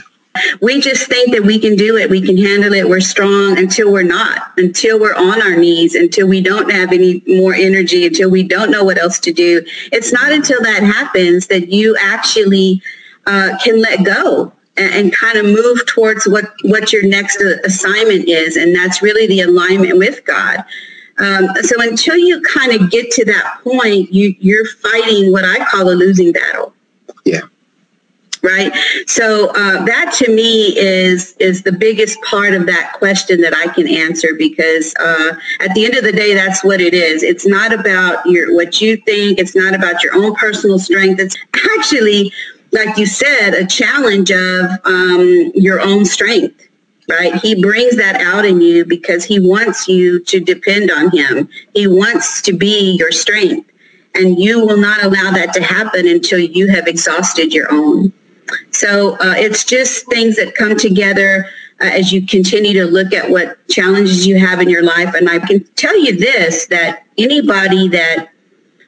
We 0.60 0.80
just 0.80 1.06
think 1.06 1.32
that 1.32 1.42
we 1.42 1.58
can 1.58 1.76
do 1.76 1.96
it, 1.96 2.10
we 2.10 2.20
can 2.20 2.36
handle 2.36 2.72
it, 2.72 2.88
we're 2.88 3.00
strong 3.00 3.58
until 3.58 3.92
we're 3.92 4.02
not, 4.02 4.52
until 4.56 4.98
we're 4.98 5.14
on 5.14 5.42
our 5.42 5.56
knees, 5.56 5.94
until 5.94 6.26
we 6.26 6.40
don't 6.40 6.70
have 6.70 6.92
any 6.92 7.22
more 7.26 7.54
energy, 7.54 8.06
until 8.06 8.30
we 8.30 8.42
don't 8.42 8.70
know 8.70 8.84
what 8.84 8.98
else 8.98 9.18
to 9.20 9.32
do. 9.32 9.64
It's 9.92 10.12
not 10.12 10.32
until 10.32 10.62
that 10.62 10.82
happens 10.82 11.46
that 11.48 11.68
you 11.68 11.96
actually 12.00 12.82
uh, 13.26 13.58
can 13.62 13.80
let 13.80 14.04
go 14.04 14.52
and, 14.76 14.94
and 14.94 15.14
kind 15.14 15.38
of 15.38 15.44
move 15.44 15.84
towards 15.86 16.26
what, 16.26 16.52
what 16.62 16.92
your 16.92 17.06
next 17.06 17.40
assignment 17.40 18.28
is. 18.28 18.56
And 18.56 18.74
that's 18.74 19.02
really 19.02 19.26
the 19.26 19.40
alignment 19.40 19.98
with 19.98 20.24
God. 20.24 20.64
Um, 21.18 21.48
so 21.62 21.74
until 21.80 22.16
you 22.16 22.40
kind 22.42 22.72
of 22.72 22.90
get 22.90 23.10
to 23.12 23.24
that 23.24 23.60
point, 23.64 24.12
you, 24.12 24.34
you're 24.38 24.66
fighting 24.66 25.32
what 25.32 25.44
I 25.44 25.64
call 25.64 25.90
a 25.90 25.92
losing 25.94 26.32
battle. 26.32 26.72
Yeah. 27.24 27.40
Right. 28.42 28.72
So 29.06 29.48
uh, 29.48 29.84
that 29.84 30.14
to 30.18 30.32
me 30.32 30.78
is 30.78 31.34
is 31.40 31.62
the 31.62 31.72
biggest 31.72 32.20
part 32.22 32.54
of 32.54 32.66
that 32.66 32.92
question 32.94 33.40
that 33.40 33.54
I 33.54 33.72
can 33.72 33.88
answer 33.88 34.28
because 34.38 34.94
uh, 35.00 35.34
at 35.60 35.74
the 35.74 35.84
end 35.84 35.96
of 35.96 36.04
the 36.04 36.12
day, 36.12 36.34
that's 36.34 36.62
what 36.62 36.80
it 36.80 36.94
is. 36.94 37.22
It's 37.24 37.46
not 37.46 37.72
about 37.72 38.24
your 38.26 38.54
what 38.54 38.80
you 38.80 38.96
think. 38.98 39.40
It's 39.40 39.56
not 39.56 39.74
about 39.74 40.04
your 40.04 40.14
own 40.14 40.34
personal 40.36 40.78
strength. 40.78 41.20
It's 41.20 41.36
actually 41.76 42.32
like 42.72 42.96
you 42.98 43.06
said, 43.06 43.54
a 43.54 43.66
challenge 43.66 44.30
of 44.30 44.70
um, 44.84 45.52
your 45.54 45.80
own 45.80 46.04
strength, 46.04 46.68
right? 47.08 47.34
He 47.36 47.60
brings 47.60 47.96
that 47.96 48.20
out 48.20 48.44
in 48.44 48.60
you 48.60 48.84
because 48.84 49.24
he 49.24 49.40
wants 49.40 49.88
you 49.88 50.22
to 50.24 50.40
depend 50.40 50.90
on 50.90 51.10
him. 51.10 51.48
He 51.74 51.86
wants 51.86 52.42
to 52.42 52.52
be 52.52 52.96
your 52.98 53.12
strength. 53.12 53.70
And 54.14 54.38
you 54.38 54.64
will 54.66 54.76
not 54.78 55.04
allow 55.04 55.30
that 55.32 55.52
to 55.54 55.62
happen 55.62 56.06
until 56.08 56.38
you 56.38 56.68
have 56.68 56.88
exhausted 56.88 57.52
your 57.54 57.72
own. 57.72 58.12
So 58.70 59.14
uh, 59.14 59.34
it's 59.36 59.64
just 59.64 60.06
things 60.06 60.36
that 60.36 60.54
come 60.54 60.76
together 60.76 61.46
uh, 61.80 61.84
as 61.84 62.12
you 62.12 62.26
continue 62.26 62.72
to 62.74 62.86
look 62.86 63.12
at 63.12 63.30
what 63.30 63.66
challenges 63.68 64.26
you 64.26 64.38
have 64.38 64.60
in 64.60 64.68
your 64.68 64.82
life. 64.82 65.14
And 65.14 65.28
I 65.30 65.38
can 65.38 65.64
tell 65.76 65.96
you 65.98 66.16
this 66.16 66.66
that 66.66 67.04
anybody 67.16 67.88
that 67.88 68.30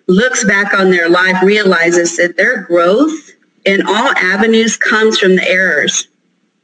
looks 0.08 0.44
back 0.44 0.74
on 0.74 0.90
their 0.90 1.08
life 1.08 1.40
realizes 1.42 2.16
that 2.16 2.36
their 2.36 2.62
growth 2.62 3.30
in 3.64 3.86
all 3.86 4.08
avenues 4.16 4.76
comes 4.76 5.18
from 5.18 5.36
the 5.36 5.48
errors, 5.48 6.08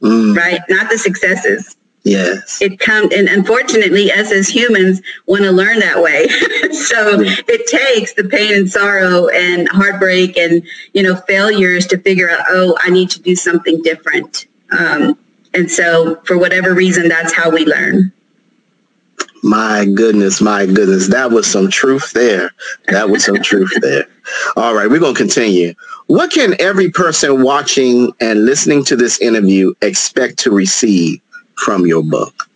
mm. 0.01 0.35
right? 0.35 0.59
Not 0.67 0.89
the 0.89 0.97
successes. 0.97 1.76
Yes. 2.07 2.61
It 2.61 2.79
comes, 2.79 3.13
and 3.13 3.27
unfortunately, 3.27 4.09
us 4.13 4.31
as 4.31 4.47
humans 4.47 5.01
want 5.25 5.43
to 5.43 5.51
learn 5.51 5.79
that 5.79 6.01
way. 6.01 6.27
so 6.71 7.17
mm. 7.17 7.43
it 7.49 7.67
takes 7.67 8.13
the 8.13 8.23
pain 8.23 8.53
and 8.53 8.71
sorrow 8.71 9.27
and 9.27 9.67
heartbreak 9.67 10.37
and, 10.37 10.63
you 10.93 11.03
know, 11.03 11.17
failures 11.27 11.85
to 11.87 11.97
figure 11.97 12.29
out, 12.29 12.45
oh, 12.49 12.77
I 12.81 12.91
need 12.91 13.09
to 13.09 13.21
do 13.21 13.35
something 13.35 13.81
different. 13.81 14.47
Um, 14.71 15.19
and 15.53 15.69
so 15.69 16.15
for 16.23 16.37
whatever 16.37 16.73
reason, 16.73 17.09
that's 17.09 17.33
how 17.33 17.49
we 17.49 17.65
learn. 17.65 18.13
My 19.43 19.85
goodness, 19.85 20.39
my 20.39 20.65
goodness. 20.65 21.07
That 21.07 21.31
was 21.31 21.45
some 21.45 21.69
truth 21.69 22.11
there. 22.13 22.51
That 22.87 23.09
was 23.09 23.25
some 23.25 23.41
truth 23.41 23.73
there. 23.81 24.07
All 24.55 24.73
right, 24.73 24.89
we're 24.89 24.99
going 24.99 25.13
to 25.13 25.19
continue. 25.19 25.73
What 26.07 26.31
can 26.31 26.55
every 26.59 26.89
person 26.89 27.43
watching 27.43 28.13
and 28.21 28.45
listening 28.45 28.85
to 28.85 28.95
this 28.95 29.19
interview 29.19 29.73
expect 29.81 30.39
to 30.39 30.51
receive 30.51 31.21
from 31.57 31.85
your 31.85 32.03
book? 32.03 32.49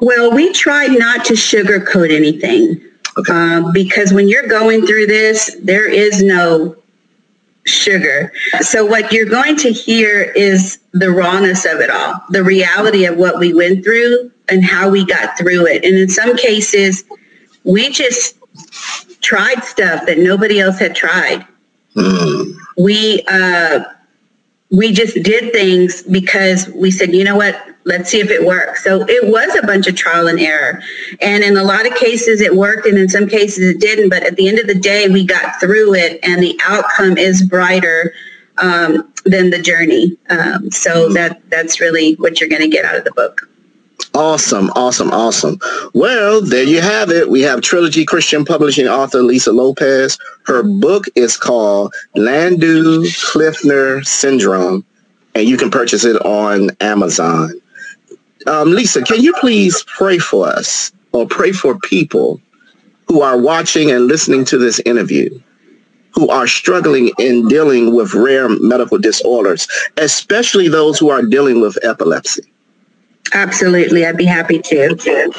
Well, 0.00 0.32
we 0.32 0.52
tried 0.52 0.98
not 0.98 1.24
to 1.26 1.34
sugarcoat 1.34 2.10
anything 2.10 2.80
okay. 3.18 3.32
uh, 3.32 3.72
because 3.72 4.12
when 4.12 4.28
you're 4.28 4.48
going 4.48 4.86
through 4.86 5.06
this, 5.06 5.56
there 5.62 5.88
is 5.88 6.22
no 6.22 6.76
sugar. 7.64 8.32
So 8.60 8.84
what 8.84 9.12
you're 9.12 9.28
going 9.28 9.56
to 9.58 9.72
hear 9.72 10.32
is 10.34 10.78
the 10.92 11.10
rawness 11.10 11.64
of 11.64 11.80
it 11.80 11.90
all, 11.90 12.20
the 12.30 12.42
reality 12.42 13.04
of 13.04 13.16
what 13.16 13.38
we 13.38 13.54
went 13.54 13.84
through 13.84 14.30
and 14.48 14.64
how 14.64 14.88
we 14.88 15.04
got 15.04 15.38
through 15.38 15.66
it. 15.66 15.84
And 15.84 15.96
in 15.96 16.08
some 16.08 16.36
cases, 16.36 17.04
we 17.64 17.90
just 17.90 18.36
tried 19.20 19.62
stuff 19.62 20.06
that 20.06 20.18
nobody 20.18 20.60
else 20.60 20.78
had 20.78 20.96
tried. 20.96 21.46
Mm. 21.94 22.56
We 22.76 23.22
uh, 23.28 23.84
we 24.72 24.90
just 24.90 25.22
did 25.22 25.52
things 25.52 26.02
because 26.02 26.68
we 26.70 26.90
said, 26.90 27.14
you 27.14 27.22
know 27.22 27.36
what, 27.36 27.62
let's 27.84 28.10
see 28.10 28.20
if 28.20 28.30
it 28.30 28.46
works. 28.46 28.82
So 28.82 29.04
it 29.06 29.30
was 29.30 29.54
a 29.54 29.66
bunch 29.66 29.86
of 29.86 29.94
trial 29.94 30.28
and 30.28 30.40
error. 30.40 30.82
And 31.20 31.44
in 31.44 31.58
a 31.58 31.62
lot 31.62 31.86
of 31.86 31.94
cases 31.94 32.40
it 32.40 32.56
worked 32.56 32.86
and 32.86 32.96
in 32.96 33.10
some 33.10 33.28
cases 33.28 33.76
it 33.76 33.80
didn't. 33.80 34.08
But 34.08 34.22
at 34.22 34.36
the 34.36 34.48
end 34.48 34.58
of 34.58 34.66
the 34.66 34.74
day, 34.74 35.08
we 35.08 35.24
got 35.24 35.60
through 35.60 35.94
it 35.94 36.18
and 36.22 36.42
the 36.42 36.58
outcome 36.64 37.18
is 37.18 37.42
brighter 37.42 38.14
um, 38.56 39.12
than 39.26 39.50
the 39.50 39.60
journey. 39.60 40.16
Um, 40.30 40.70
so 40.70 41.10
that 41.10 41.42
that's 41.50 41.78
really 41.78 42.14
what 42.14 42.40
you're 42.40 42.48
going 42.48 42.62
to 42.62 42.68
get 42.68 42.86
out 42.86 42.96
of 42.96 43.04
the 43.04 43.12
book. 43.12 43.46
Awesome, 44.14 44.70
awesome, 44.70 45.10
awesome. 45.10 45.58
Well, 45.94 46.40
there 46.42 46.64
you 46.64 46.80
have 46.80 47.10
it. 47.10 47.28
We 47.28 47.40
have 47.42 47.60
Trilogy 47.60 48.04
Christian 48.04 48.44
Publishing 48.44 48.86
author 48.86 49.22
Lisa 49.22 49.52
Lopez. 49.52 50.18
Her 50.46 50.62
book 50.62 51.06
is 51.14 51.36
called 51.36 51.94
Landu 52.16 53.04
Kleffner 53.32 54.04
Syndrome, 54.04 54.84
and 55.34 55.48
you 55.48 55.56
can 55.56 55.70
purchase 55.70 56.04
it 56.04 56.16
on 56.24 56.70
Amazon. 56.80 57.52
Um, 58.46 58.72
Lisa, 58.72 59.02
can 59.02 59.20
you 59.20 59.32
please 59.40 59.84
pray 59.84 60.18
for 60.18 60.46
us 60.46 60.92
or 61.12 61.26
pray 61.26 61.52
for 61.52 61.78
people 61.78 62.40
who 63.08 63.22
are 63.22 63.38
watching 63.38 63.90
and 63.90 64.06
listening 64.06 64.44
to 64.46 64.58
this 64.58 64.80
interview? 64.80 65.40
who 66.14 66.28
are 66.28 66.46
struggling 66.46 67.10
in 67.18 67.48
dealing 67.48 67.94
with 67.94 68.14
rare 68.14 68.48
medical 68.48 68.98
disorders, 68.98 69.66
especially 69.96 70.68
those 70.68 70.98
who 70.98 71.10
are 71.10 71.22
dealing 71.22 71.60
with 71.60 71.78
epilepsy. 71.82 72.42
Absolutely. 73.34 74.04
I'd 74.04 74.16
be 74.16 74.24
happy 74.24 74.58
to. 74.60 75.32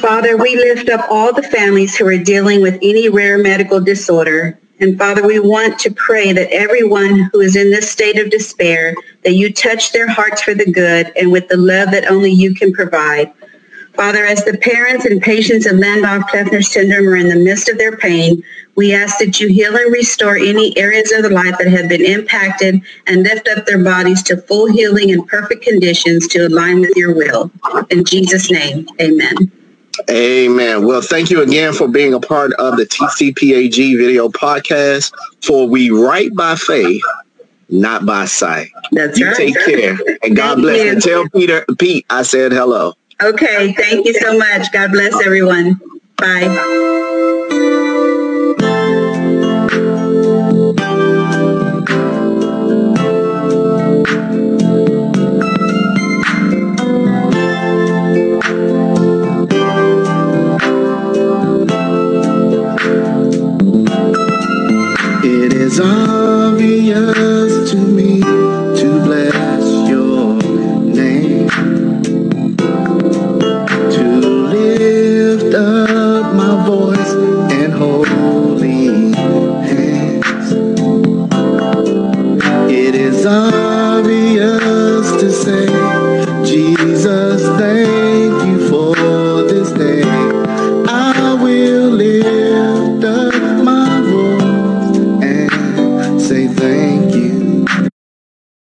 Father, 0.00 0.36
we 0.36 0.56
lift 0.56 0.88
up 0.90 1.06
all 1.10 1.32
the 1.32 1.42
families 1.42 1.96
who 1.96 2.06
are 2.06 2.18
dealing 2.18 2.60
with 2.60 2.74
any 2.82 3.08
rare 3.08 3.38
medical 3.38 3.80
disorder. 3.80 4.58
And 4.80 4.98
Father, 4.98 5.24
we 5.24 5.38
want 5.38 5.78
to 5.80 5.92
pray 5.92 6.32
that 6.32 6.52
everyone 6.52 7.30
who 7.32 7.40
is 7.40 7.54
in 7.54 7.70
this 7.70 7.88
state 7.88 8.18
of 8.18 8.30
despair, 8.30 8.96
that 9.22 9.34
you 9.34 9.52
touch 9.52 9.92
their 9.92 10.08
hearts 10.08 10.42
for 10.42 10.54
the 10.54 10.70
good 10.70 11.12
and 11.16 11.30
with 11.30 11.46
the 11.48 11.56
love 11.56 11.92
that 11.92 12.10
only 12.10 12.32
you 12.32 12.52
can 12.52 12.72
provide. 12.72 13.32
Father, 13.94 14.24
as 14.24 14.44
the 14.44 14.58
parents 14.58 15.04
and 15.04 15.22
patients 15.22 15.66
of 15.66 15.78
Landau-Kleffner 15.78 16.64
syndrome 16.64 17.08
are 17.08 17.16
in 17.16 17.28
the 17.28 17.36
midst 17.36 17.68
of 17.68 17.78
their 17.78 17.96
pain, 17.96 18.42
we 18.74 18.94
ask 18.94 19.18
that 19.18 19.40
you 19.40 19.48
heal 19.48 19.76
and 19.76 19.92
restore 19.92 20.36
any 20.36 20.76
areas 20.78 21.12
of 21.12 21.22
their 21.22 21.30
life 21.30 21.56
that 21.58 21.68
have 21.68 21.88
been 21.88 22.04
impacted 22.04 22.80
and 23.06 23.22
lift 23.22 23.48
up 23.48 23.66
their 23.66 23.82
bodies 23.82 24.22
to 24.24 24.36
full 24.36 24.70
healing 24.70 25.10
and 25.10 25.26
perfect 25.26 25.62
conditions 25.62 26.26
to 26.28 26.46
align 26.46 26.80
with 26.80 26.96
your 26.96 27.14
will. 27.14 27.50
In 27.90 28.04
Jesus' 28.04 28.50
name, 28.50 28.86
amen. 29.00 29.52
Amen. 30.10 30.86
Well, 30.86 31.02
thank 31.02 31.30
you 31.30 31.42
again 31.42 31.74
for 31.74 31.86
being 31.86 32.14
a 32.14 32.20
part 32.20 32.52
of 32.54 32.76
the 32.76 32.84
TCPAG 32.84 33.96
video 33.98 34.28
podcast 34.28 35.12
for 35.42 35.68
We 35.68 35.90
Write 35.90 36.34
by 36.34 36.56
Faith 36.56 37.02
not 37.72 38.04
by 38.04 38.26
sight. 38.26 38.70
That's 38.92 39.18
you 39.18 39.26
right. 39.26 39.36
take 39.36 39.54
care. 39.64 39.96
And 40.22 40.36
God 40.36 40.56
Thank 40.56 40.58
bless. 40.58 40.84
you. 40.84 40.92
And 40.92 41.02
tell 41.02 41.28
Peter, 41.30 41.64
Pete, 41.78 42.06
I 42.10 42.22
said 42.22 42.52
hello. 42.52 42.92
Okay. 43.20 43.72
Thank 43.72 44.06
you 44.06 44.14
so 44.14 44.36
much. 44.36 44.70
God 44.72 44.92
bless 44.92 45.14
everyone. 45.24 45.80
Bye. 46.16 47.68